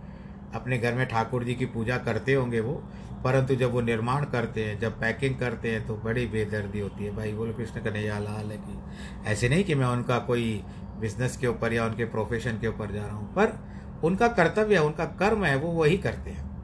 अपने 0.54 0.78
घर 0.78 0.94
में 0.94 1.06
ठाकुर 1.06 1.44
जी 1.44 1.54
की 1.54 1.66
पूजा 1.66 1.98
करते 1.98 2.34
होंगे 2.34 2.60
वो। 2.60 2.84
परंतु 3.24 3.54
जब 3.54 3.72
वो 3.72 3.80
निर्माण 3.80 4.24
करते 4.24 4.64
हैं, 4.64 4.80
जब 4.80 5.00
पैकिंग 5.00 5.38
करते 5.38 5.70
हैं 5.70 5.86
तो 5.86 5.96
बड़ी 5.96 6.26
बेदर्दी 6.26 6.80
होती 6.80 7.04
है। 7.04 7.16
भाई, 7.16 7.32
बोलो 7.32 7.54
कृष्ण 7.54 7.80
कन्हैया, 7.80 8.18
लाल 8.18 8.50
कि। 8.50 8.78
ऐसे 9.26 9.48
नहीं 9.48 9.64
कि 9.64 9.74
मैं 9.74 9.86
उनका 9.86 10.18
कोई 10.18 10.64
बिज़नेस 11.00 11.36
के 11.36 11.46
ऊपर 11.46 11.72
या 11.72 11.86
उनके 11.86 12.04
प्रोफेशन 12.04 12.52
के 12.52 12.68
ऊपर 12.68 12.92
जा 12.92 13.06
रहा 13.06 13.16
हूँ। 13.16 13.34
पर 13.34 13.58
उनका 14.04 14.28
कर्तव्य 14.28 14.74
है, 14.74 14.82
उनका 14.82 15.04
कर्म 15.04 15.44
है, 15.44 15.56
वो 15.56 15.72
वही 15.72 15.98
करते 15.98 16.30
हैं। 16.30 16.55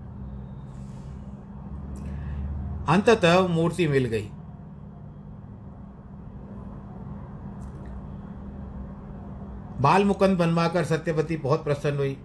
अंततः 2.89 3.47
मूर्ति 3.49 3.87
मिल 3.89 4.05
गई। 4.05 4.29
बाल 9.81 10.05
मुकुंद 10.05 10.37
बनवाकर 10.39 10.85
सत्यवती 10.85 11.37
बहुत 11.37 11.65
प्रसन्न 11.65 11.97
हुई। 11.97 12.17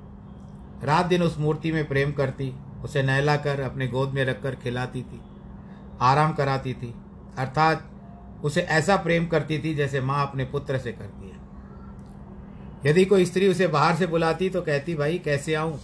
रात 0.84 1.06
दिन 1.06 1.24
उस 1.24 1.38
मूर्ति 1.40 1.72
में 1.72 1.88
प्रेम 1.88 2.12
करती, 2.12 2.54
उसे 2.84 3.04
नहलाकर 3.04 3.60
अपने 3.60 3.88
गोद 3.88 4.10
में 4.10 4.24
रखकर 4.26 4.56
खिलाती 4.56 5.02
थी, 5.02 5.22
आराम 6.02 6.34
कराती 6.34 6.74
थी, 6.74 6.94
अर्थात 7.38 7.90
उसे 8.44 8.62
ऐसा 8.62 8.96
प्रेम 8.96 9.28
करती 9.28 9.60
थी 9.60 9.74
जैसे 9.76 10.02
माँ 10.02 10.28
अपने 10.28 10.46
पुत्र 10.46 10.78
से 10.78 10.92
करती 10.92 11.30
है। 11.30 11.36
यदि 12.86 13.06
कोई 13.06 13.26
स्त्री 13.26 13.48
उसे 13.48 13.68
बाहर 13.68 13.96
से 13.96 14.08
बुलाती 14.08 14.50
तो 14.50 14.62
कहती, 14.62 14.96
भाई, 14.96 15.18
कैसे 15.18 15.56
आऊँ? 15.56 15.80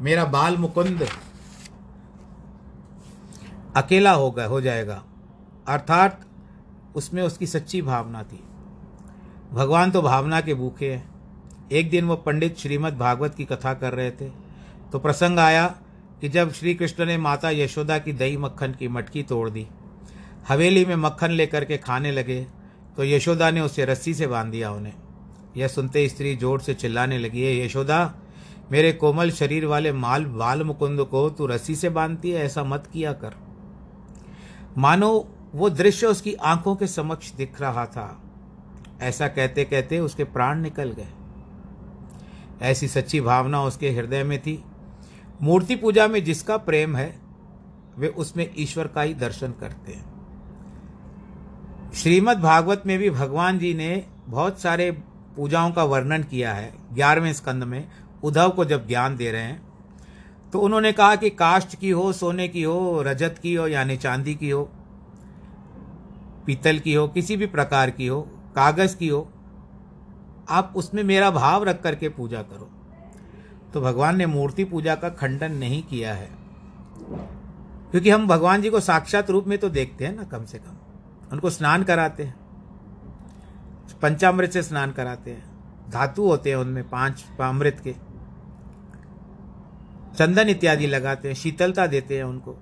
मेरा 0.00 0.24
बाल 0.24 0.56
मुकुंद 0.56 1.06
अकेला 3.82 4.12
हो 4.12 4.22
होगा 4.24 4.44
हो 4.44 4.60
जाएगा। 4.60 5.02
अर्थात 5.68 6.20
उसमें 6.96 7.22
उसकी 7.22 7.46
सच्ची 7.46 7.82
भावना 7.82 8.22
थी। 8.22 8.42
भगवान 9.52 9.90
तो 9.90 10.02
भावना 10.02 10.40
के 10.40 10.54
भूखे 10.54 10.92
हैं। 10.92 11.08
एक 11.72 11.90
दिन 11.90 12.04
वो 12.04 12.16
पंडित 12.16 12.58
श्रीमद् 12.58 12.98
भागवत 12.98 13.34
की 13.34 13.44
कथा 13.44 13.74
कर 13.74 13.92
रहे 13.92 14.10
थे। 14.10 14.28
तो 14.92 14.98
प्रसंग 14.98 15.38
आया 15.38 15.66
कि 16.20 16.28
जब 16.28 16.52
श्री 16.52 16.74
कृष्ण 16.74 17.06
ने 17.06 17.16
माता 17.18 17.50
यशोदा 17.50 17.98
की 17.98 18.12
दही 18.12 18.36
मक्खन 18.36 18.72
की 18.72 18.88
मटकी 18.88 19.22
तोड़ 19.22 19.48
दी, 19.50 19.66
हवेली 20.48 20.84
में 20.84 20.96
मक्खन 20.96 21.30
लेकर 21.30 21.64
के 21.64 21.76
खाने 21.78 22.12
लगे 22.12 22.46
तो 22.96 23.04
यशोदा 23.04 23.50
ने 23.50 23.60
उसे 23.60 23.84
रस्सी 23.84 24.14
से 24.14 24.26
बाँध 24.26 24.50
दिया 24.52 24.70
उन्हें। 24.72 24.92
यह 25.56 25.68
सुनते 25.68 26.08
स्त्री 26.08 26.34
ज़ोर 26.36 26.60
से 26.60 26.74
चिल्लाने 26.74 27.18
लगी 27.18 27.42
है 27.42 27.64
यशोदा, 27.64 28.14
मेरे 28.72 28.92
कोमल 28.92 29.30
शरीर 29.30 29.66
वाले 29.66 29.92
माल 29.92 30.24
बाल 30.24 30.62
मुकुंद 30.62 31.04
को 31.04 31.28
तू 31.30 31.46
रस्सी 31.46 31.74
से 31.76 31.88
बांधती 31.90 32.30
है, 32.30 32.44
ऐसा 32.44 32.64
मत 32.64 32.88
किया 32.92 33.12
कर। 33.12 33.34
मानो 34.78 35.28
वो 35.54 35.70
दृश्य 35.70 36.06
उसकी 36.06 36.34
आँखों 36.34 36.76
के 36.76 36.86
समक्ष 36.86 37.32
दिख 37.32 37.60
रहा 37.60 37.86
था। 37.86 38.22
ऐसा 39.00 39.28
कहते 39.28 39.64
कहते 39.64 40.00
उसके 40.00 40.24
प्राण 40.24 40.60
निकल 40.60 40.90
गए। 40.92 41.08
ऐसी 42.62 42.88
सच्ची 42.88 43.20
भावना 43.20 43.62
उसके 43.62 43.90
हृदय 43.90 44.24
में 44.24 44.42
थी। 44.42 44.64
मूर्ति 45.42 45.76
पूजा 45.76 46.08
में 46.08 46.24
जिसका 46.24 46.56
प्रेम 46.56 46.96
है, 46.96 47.20
वे 47.98 48.08
उसमें 48.08 48.50
ईश्वर 48.58 48.86
का 48.86 49.02
ही 49.02 49.14
दर्शन 49.14 49.52
करते 49.52 49.92
हैं। 49.92 50.10
श्रीमद् 51.94 52.40
भागवत 52.40 52.82
में 52.86 52.98
भी 52.98 53.10
भगवान 53.10 53.58
जी 53.58 53.74
ने 53.74 54.06
बहुत 54.26 54.60
सारे 54.60 54.90
पूजाओं 55.36 55.70
का 55.70 55.84
वर्णन 55.84 56.22
किया 56.22 56.52
है। 56.52 56.74
ग्यारहवें 56.92 57.32
स्कंद 57.32 57.64
में 57.64 57.88
उद्धव 58.22 58.50
को 58.50 58.64
जब 58.64 58.88
ज्ञान 58.88 59.16
दे 59.16 59.32
रहे 59.32 59.42
हैं 59.42 59.69
तो 60.52 60.60
उन्होंने 60.60 60.92
कहा 60.92 61.16
कि 61.16 61.30
काष्ठ 61.30 61.78
की 61.78 61.90
हो, 61.90 62.12
सोने 62.12 62.48
की 62.48 62.62
हो, 62.62 63.02
रजत 63.02 63.36
की 63.42 63.54
हो, 63.54 63.66
यानी 63.66 63.96
चांदी 63.96 64.34
की 64.34 64.50
हो, 64.50 64.70
पीतल 66.46 66.78
की 66.78 66.94
हो, 66.94 67.08
किसी 67.08 67.36
भी 67.36 67.46
प्रकार 67.46 67.90
की 67.90 68.06
हो, 68.06 68.22
कागज़ 68.56 68.96
की 68.96 69.08
हो, 69.08 69.32
आप 70.48 70.72
उसमें 70.76 71.04
मेरा 71.04 71.30
भाव 71.30 71.64
रख 71.64 71.82
करके 71.82 72.08
पूजा 72.08 72.42
करो। 72.42 72.70
तो 73.74 73.80
भगवान 73.80 74.16
ने 74.16 74.26
मूर्ति 74.26 74.64
पूजा 74.64 74.94
का 74.94 75.08
खंडन 75.08 75.52
नहीं 75.52 75.82
किया 75.82 76.14
है। 76.14 76.30
क्योंकि 77.90 78.10
हम 78.10 78.26
भगवान 78.26 78.62
जी 78.62 78.70
को 78.70 78.80
साक्षात 78.80 79.30
रूप 79.30 79.44
में 79.44 79.58
तो 79.58 79.68
देखते 79.68 80.06
हैं 80.06 80.16
ना, 80.16 80.24
कम 80.24 80.44
से 80.44 80.58
कम। 80.58 80.76
उनको 81.32 81.50
स्नान 81.50 81.82
कराते 81.82 82.22
हैं। 82.22 82.34
पंचामृत 84.02 84.50
से 84.50 84.62
स्नान 84.62 84.92
कराते 84.92 85.30
हैं। 85.30 85.50
धातु 85.90 86.22
होते 86.22 86.50
हैं 86.50 86.56
उनमें, 86.56 86.88
पाँच, 86.88 87.24
अमृत 87.40 87.80
के। 87.84 88.09
चंदन 90.20 90.48
इत्यादि 90.48 90.86
लगाते 90.86 91.28
हैं, 91.28 91.34
शीतलता 91.34 91.86
देते 91.86 92.16
हैं 92.16 92.24
उनको। 92.24 92.52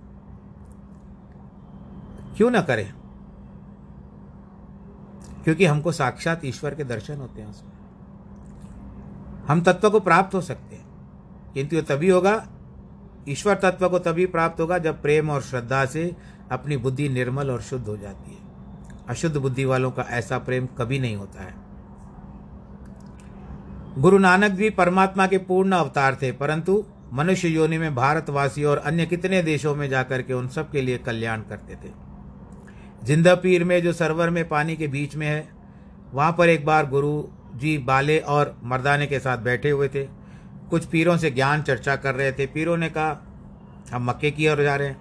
क्यों 2.36 2.50
ना 2.50 2.60
करें? 2.60 2.94
क्योंकि 5.44 5.64
हमको 5.64 5.92
साक्षात 5.92 6.44
ईश्वर 6.44 6.74
के 6.74 6.84
दर्शन 6.84 7.16
होते 7.16 7.40
हैं 7.40 7.48
उसमें। 7.48 7.72
हम 9.48 9.60
तत्व 9.60 9.90
को 9.90 10.00
प्राप्त 10.00 10.34
हो 10.34 10.40
सकते 10.40 10.76
हैं। 10.76 10.88
किंतु 11.54 11.80
तभी 11.80 12.08
होगा, 12.08 12.48
ईश्वर 13.28 13.54
तत्व 13.54 13.88
को 13.88 13.98
तभी 13.98 14.26
प्राप्त 14.26 14.60
होगा 14.60 14.78
जब 14.78 15.02
प्रेम 15.02 15.30
और 15.30 15.42
श्रद्धा 15.42 15.84
से 15.84 16.16
अपनी 16.52 16.76
बुद्धि 16.76 17.08
निर्मल 17.08 17.50
और 17.50 17.60
शुद्ध 17.60 17.88
हो 17.88 17.96
जाती 17.96 18.30
है। 18.30 18.40
अशुद्ध 19.08 19.36
बुद्धि 19.36 19.64
वालों 19.64 19.90
का 19.90 20.02
ऐसा 20.02 20.38
प्रेम 20.38 20.66
कभी 20.66 20.98
नहीं 20.98 21.16
होता 21.16 21.42
है। 21.42 21.54
गुरु 23.98 24.18
नानक 24.18 24.50
भी 24.50 24.70
परमात्मा 24.70 25.26
के 25.26 25.38
पूर्ण 25.38 25.72
अवतार 25.72 26.18
थे, 26.22 26.32
परंतु 26.32 26.86
मनुष्य 27.12 27.48
योनि 27.48 27.78
में 27.78 27.94
भारतवासी 27.94 28.64
और 28.64 28.78
अन्य 28.78 29.06
कितने 29.06 29.42
देशों 29.42 29.74
में 29.74 29.88
जाकर 29.88 30.22
के 30.22 30.32
उन 30.32 30.48
सब 30.48 30.70
के 30.70 30.80
लिए 30.80 30.98
कल्याण 30.98 31.40
करते 31.40 31.74
थे। 31.74 31.92
ज़िंदा 33.04 33.34
पीर 33.34 33.64
में 33.64 33.82
जो 33.82 33.92
सरवर 33.92 34.30
में 34.30 34.48
पानी 34.48 34.76
के 34.76 34.86
बीच 34.86 35.16
में 35.16 35.26
है, 35.26 35.48
वहाँ 36.14 36.34
पर 36.38 36.48
एक 36.48 36.64
बार 36.66 36.86
गुरु 36.86 37.24
जी 37.54 37.78
बाले 37.78 38.18
और 38.18 38.56
मर्दाने 38.64 39.06
के 39.06 39.18
साथ 39.18 39.38
बैठे 39.38 39.70
हुए 39.70 39.88
थे। 39.88 40.02
कुछ 40.70 40.84
पीरों 40.84 41.16
से 41.16 41.30
ज्ञान 41.30 41.62
चर्चा 41.62 41.96
कर 41.96 42.14
रहे 42.14 42.32
थे। 42.32 42.46
पीरों 42.46 42.76
ने 42.76 42.88
कहा, 42.88 43.22
हम 43.92 44.04
मक्के 44.04 44.30
की 44.30 44.48
ओर 44.48 44.62
जा 44.62 44.76
रहे 44.76 44.88
हैं। 44.88 45.00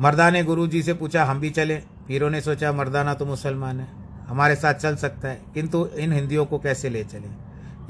मर्दाने 0.00 0.44
गुरु 0.44 0.66
जी 0.66 0.82
से 0.82 0.94
पूछा, 0.94 1.24
हम 1.24 1.40
भी 1.40 1.50
चले? 1.50 1.76
पीरों 2.08 2.30
ने 2.30 2.40
सोचा, 2.40 2.72
मर्दाना 2.72 3.14
तो 3.14 3.26
मुसलमान 3.26 3.80
है, 3.80 3.88
हमारे 4.28 4.54
साथ 4.54 4.74
चल 4.74 4.96
सकता 4.96 5.28
है, 5.28 5.40
किंतु 5.54 5.86
इन 5.86 6.12
हिंदियों 6.12 6.46
को 6.46 6.58
कैसे 6.58 6.88
ले 6.88 7.04
चले? 7.04 7.28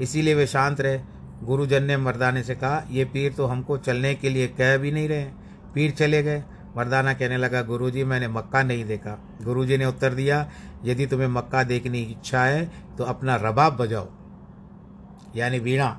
इसीलिए 0.03 0.35
वे 0.35 0.47
शांत 0.47 0.81
रहे। 0.81 0.99
गुरुजन 1.43 1.83
ने 1.83 1.97
मर्दाने 1.97 2.43
से 2.43 2.55
कहा, 2.55 2.83
ये 2.91 3.05
पीर 3.05 3.33
तो 3.33 3.45
हमको 3.45 3.77
चलने 3.77 4.13
के 4.15 4.29
लिए 4.29 4.47
कह 4.47 4.77
भी 4.77 4.91
नहीं 4.91 5.07
रहे 5.09 5.23
पीर 5.73 5.91
चले 5.91 6.21
गए। 6.23 6.43
मर्दाना 6.77 7.13
कहने 7.13 7.37
लगा, 7.37 7.61
गुरुजी, 7.61 8.03
मैंने 8.03 8.27
मक्का 8.27 8.61
नहीं 8.63 8.85
देखा। 8.85 9.17
गुरुजी 9.43 9.77
ने 9.77 9.85
उत्तर 9.85 10.13
दिया, 10.13 10.49
यदि 10.85 11.05
तुम्हें 11.05 11.27
मक्का 11.27 11.63
देखने 11.63 12.03
की 12.05 12.11
इच्छा 12.11 12.43
है 12.43 12.65
तो 12.97 13.03
अपना 13.03 13.35
रबाब 13.35 13.77
बजाओ। 13.77 14.07
यानी 15.35 15.59
वीणा। 15.59 15.97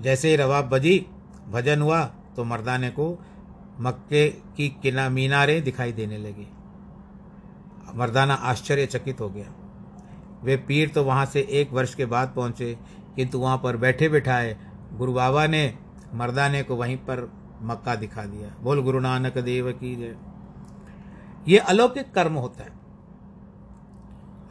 जैसे 0.00 0.30
ही 0.30 0.36
रबाब 0.36 0.68
बजी, 0.68 1.06
भजन 1.48 1.82
हुआ 1.82 2.04
तो 2.36 2.44
मर्दाने 2.44 2.90
को 2.90 3.18
मक्के 3.80 4.28
की 4.28 4.68
किना, 4.82 5.08
मीनारे 5.08 5.60
दिखाई 5.60 5.92
देने 5.92 6.18
लगी। 6.18 6.48
मर्दाना 7.94 8.34
आश्चर्यचकित 8.34 9.20
हो 9.20 9.28
गया। 9.30 9.52
वे 10.44 10.56
पीर 10.58 10.88
तो 10.88 11.04
वहाँ 11.04 11.26
से 11.26 11.40
एक 11.50 11.72
वर्ष 11.72 11.94
के 11.94 12.06
बाद 12.06 12.32
पहुँचे। 12.36 12.76
किंतु 13.16 13.38
वहाँ 13.38 13.60
पर 13.64 13.76
बैठे 13.76 14.08
बिठाए 14.08 14.56
गुरु 14.92 15.12
बाबा 15.12 15.46
ने 15.46 15.74
मर्दाने 16.14 16.62
को 16.62 16.76
वहीं 16.76 16.96
पर 16.96 17.32
मक्का 17.62 17.94
दिखा 17.94 18.24
दिया। 18.24 18.54
बोल, 18.62 18.82
गुरु 18.82 19.00
नानक 19.00 19.38
देव 19.38 19.72
की 19.72 19.96
जय। 19.96 20.16
ये 21.48 21.58
अलौकिक 21.58 22.12
कर्म 22.12 22.32
होता 22.32 22.62
है। 22.62 22.70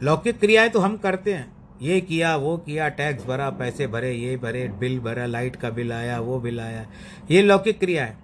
लौकिक 0.02 0.40
क्रियाएँ 0.40 0.68
तो 0.68 0.80
हम 0.80 0.96
करते 0.96 1.34
हैं। 1.34 1.56
ये 1.82 2.00
किया, 2.00 2.36
वो 2.36 2.56
किया, 2.56 2.88
टैक्स 2.88 3.26
भरा, 3.26 3.50
पैसे 3.50 3.86
भरे, 3.86 4.12
ये 4.12 4.36
भरे, 4.36 4.68
बिल 4.68 5.00
भरा, 5.00 5.26
लाइट 5.26 5.56
का 5.56 5.70
बिल 5.70 5.92
आया, 5.92 6.20
वो 6.20 6.40
बिल 6.40 6.60
आया। 6.60 6.86
ये 7.30 7.42
लौकिक 7.42 7.78
क्रिया 7.80 8.04
है 8.04 8.18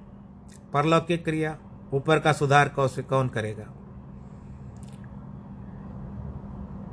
परलौकिक 0.73 1.25
क्रिया, 1.25 1.59
ऊपर 1.93 2.19
का 2.19 2.33
सुधार 2.33 2.69
कौन 2.79 3.29
करेगा? 3.29 3.65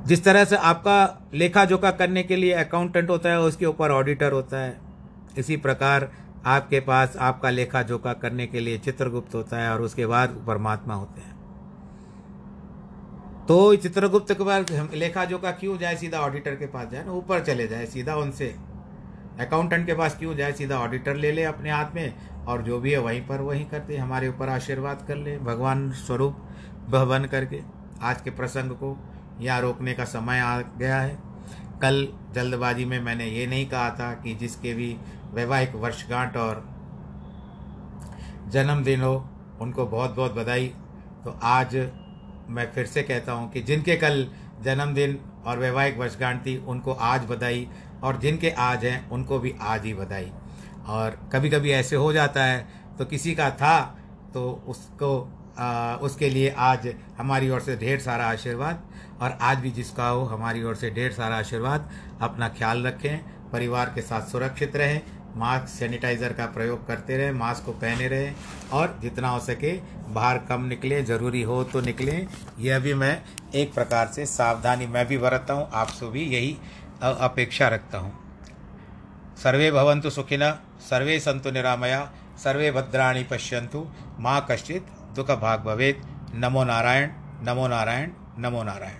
जिस 0.06 0.24
तरह 0.24 0.44
से 0.44 0.56
आपका 0.56 1.30
लेखा 1.34 1.64
जोखा 1.64 1.90
करने 1.90 2.22
के 2.22 2.36
लिए 2.36 2.52
अकाउंटेंट 2.54 3.10
होता 3.10 3.28
है, 3.28 3.40
उसके 3.40 3.66
ऊपर 3.66 3.90
ऑडिटर 3.90 4.32
होता 4.32 4.60
है। 4.60 4.78
इसी 5.38 5.56
प्रकार 5.56 6.10
आपके 6.46 6.80
पास 6.80 7.16
आपका 7.16 7.50
लेखा 7.50 7.82
जोखा 7.82 8.12
करने 8.12 8.46
के 8.46 8.60
लिए 8.60 8.78
चित्रगुप्त 8.78 9.34
होता 9.34 9.58
है 9.58 9.70
और 9.70 9.82
उसके 9.82 10.06
बाद 10.06 10.42
परमात्मा 10.46 10.94
होते 10.94 11.20
हैं। 11.20 11.38
तो 13.48 13.74
चित्रगुप्त 13.76 14.32
के 14.32 14.44
बाद 14.44 14.90
लेखा 14.94 15.24
जोखा 15.24 15.50
क्यों 15.50 15.76
जाए 15.78 15.96
सीधा 15.96 16.18
ऑडिटर 16.18 16.54
के 16.54 16.66
पास 16.66 16.88
जाए? 16.88 17.04
ना 17.04 17.12
ऊपर 17.12 17.44
चले 17.44 17.66
जाए 17.68 17.86
सीधा 17.86 18.16
उनसे। 18.16 18.54
अकाउंटेंट 19.40 19.86
के 19.86 19.94
पास 19.94 20.16
क्यों 20.18 20.34
जाए 20.36 20.52
सीधा 20.52 20.78
ऑडिटर 20.78 21.16
ले 21.16 21.32
ले 21.32 21.44
अपने 21.44 21.70
हाथ 21.70 21.94
में 21.94 22.14
और 22.46 22.62
जो 22.62 22.78
भी 22.80 22.92
है 22.92 22.98
वहीं 22.98 23.20
पर 23.26 23.40
वहीं 23.40 23.64
करते, 23.64 23.96
हमारे 23.96 24.28
ऊपर 24.28 24.48
आशीर्वाद 24.48 25.04
कर 25.08 25.16
ले, 25.16 25.36
भगवान 25.38 25.90
स्वरूप 25.92 26.36
बन 26.90 27.28
करके 27.30 27.60
आज 28.02 28.20
के 28.20 28.30
प्रसंग 28.30 28.70
को 28.72 28.96
यहाँ 29.40 29.60
रोकने 29.60 29.94
का 29.94 30.04
समय 30.06 30.40
आ 30.40 30.60
गया 30.60 31.00
है। 31.00 31.18
कल 31.82 32.06
जल्दबाजी 32.34 32.84
में 32.84 32.98
मैंने 33.00 33.26
ये 33.26 33.46
नहीं 33.46 33.66
कहा 33.66 33.90
था 33.90 34.12
कि 34.14 34.34
जिसके 34.34 34.74
भी 34.74 34.96
वैवाहिक 35.34 35.74
वर्षगांठ 35.76 36.36
और 36.36 36.64
जन्मदिन 38.48 39.00
हो 39.00 39.14
उनको 39.60 39.86
बहुत 39.86 40.14
बहुत 40.14 40.34
बधाई। 40.34 40.66
तो 41.24 41.38
आज 41.44 41.76
मैं 42.48 42.70
फिर 42.72 42.86
से 42.86 43.02
कहता 43.02 43.32
हूँ 43.32 43.50
कि 43.52 43.60
जिनके 43.62 43.96
कल 43.96 44.26
जन्मदिन 44.64 45.18
और 45.46 45.58
वैवाहिक 45.58 45.98
वर्षगांठ 45.98 46.44
थी 46.46 46.56
उनको 46.66 46.92
आज 46.92 47.24
बधाई 47.24 47.66
और 48.02 48.18
जिनके 48.18 48.50
आज 48.60 48.84
हैं 48.84 49.08
उनको 49.10 49.38
भी 49.38 49.54
आज 49.60 49.84
ही 49.84 49.94
बधाई। 49.94 50.30
और 50.88 51.18
कभी 51.32 51.50
कभी 51.50 51.70
ऐसे 51.72 51.96
हो 51.96 52.12
जाता 52.12 52.44
है 52.44 52.66
तो 52.98 53.04
किसी 53.04 53.34
का 53.34 53.50
था 53.52 53.78
तो 54.34 54.50
उसको 54.68 55.10
आ, 55.58 55.94
उसके 55.96 56.28
लिए 56.30 56.54
आज 56.58 56.94
हमारी 57.18 57.50
ओर 57.50 57.60
से 57.60 57.76
ढेर 57.76 57.98
सारा 58.00 58.26
आशीर्वाद। 58.26 58.82
और 59.20 59.38
आज 59.42 59.58
भी 59.58 59.70
जिसका 59.70 60.08
हो, 60.08 60.24
हमारी 60.24 60.62
ओर 60.62 60.74
से 60.74 60.90
ढेर 60.90 61.12
सारा 61.12 61.36
आशीर्वाद। 61.36 61.90
अपना 62.20 62.48
ख्याल 62.48 62.86
रखें, 62.86 63.18
परिवार 63.52 63.92
के 63.94 64.02
साथ 64.02 64.28
सुरक्षित 64.28 64.76
रहें, 64.76 65.00
मास्क 65.36 65.68
सैनिटाइज़र 65.68 66.32
का 66.32 66.46
प्रयोग 66.46 66.86
करते 66.86 67.16
रहें, 67.16 67.32
मास्क 67.32 67.64
को 67.64 67.72
पहने 67.74 68.08
रहें 68.08 68.34
और 68.72 68.98
जितना 69.02 69.28
हो 69.28 69.40
सके 69.40 69.72
बाहर 70.12 70.38
कम 70.48 70.64
निकले, 70.64 71.02
ज़रूरी 71.02 71.42
हो 71.42 71.62
तो 71.64 71.80
निकलें। 71.80 72.26
यह 72.58 72.78
भी 72.78 72.94
मैं 72.94 73.22
एक 73.54 73.74
प्रकार 73.74 74.06
से 74.06 74.26
सावधानी 74.26 74.86
मैं 74.86 75.06
भी 75.06 75.18
बरतता 75.18 75.54
हूँ 75.54 75.68
आपसे 75.72 76.06
भी 76.06 76.24
यही 76.26 76.56
अपेक्षा 77.02 77.68
रखता 77.68 77.98
हूँ। 77.98 78.12
सर्वे 79.36 79.70
भवंतु 79.70 80.10
सुखिनः 80.10 80.56
सर्वे 80.80 81.18
संतु 81.20 81.50
निरामया, 81.50 82.00
सर्वे 82.38 82.70
भद्राणी 82.72 83.22
पश्यंतु 83.24 83.86
माँ 84.20 84.46
कश्चित 84.50 84.86
दुख 85.16 85.30
भाग 85.32 85.60
भवेत्। 85.60 86.04
नमो 86.34 86.64
नारायण 86.64 87.10
नमो 87.42 87.66
नारायण 87.68 88.10
नमो 88.38 88.62
नारायण। 88.62 88.98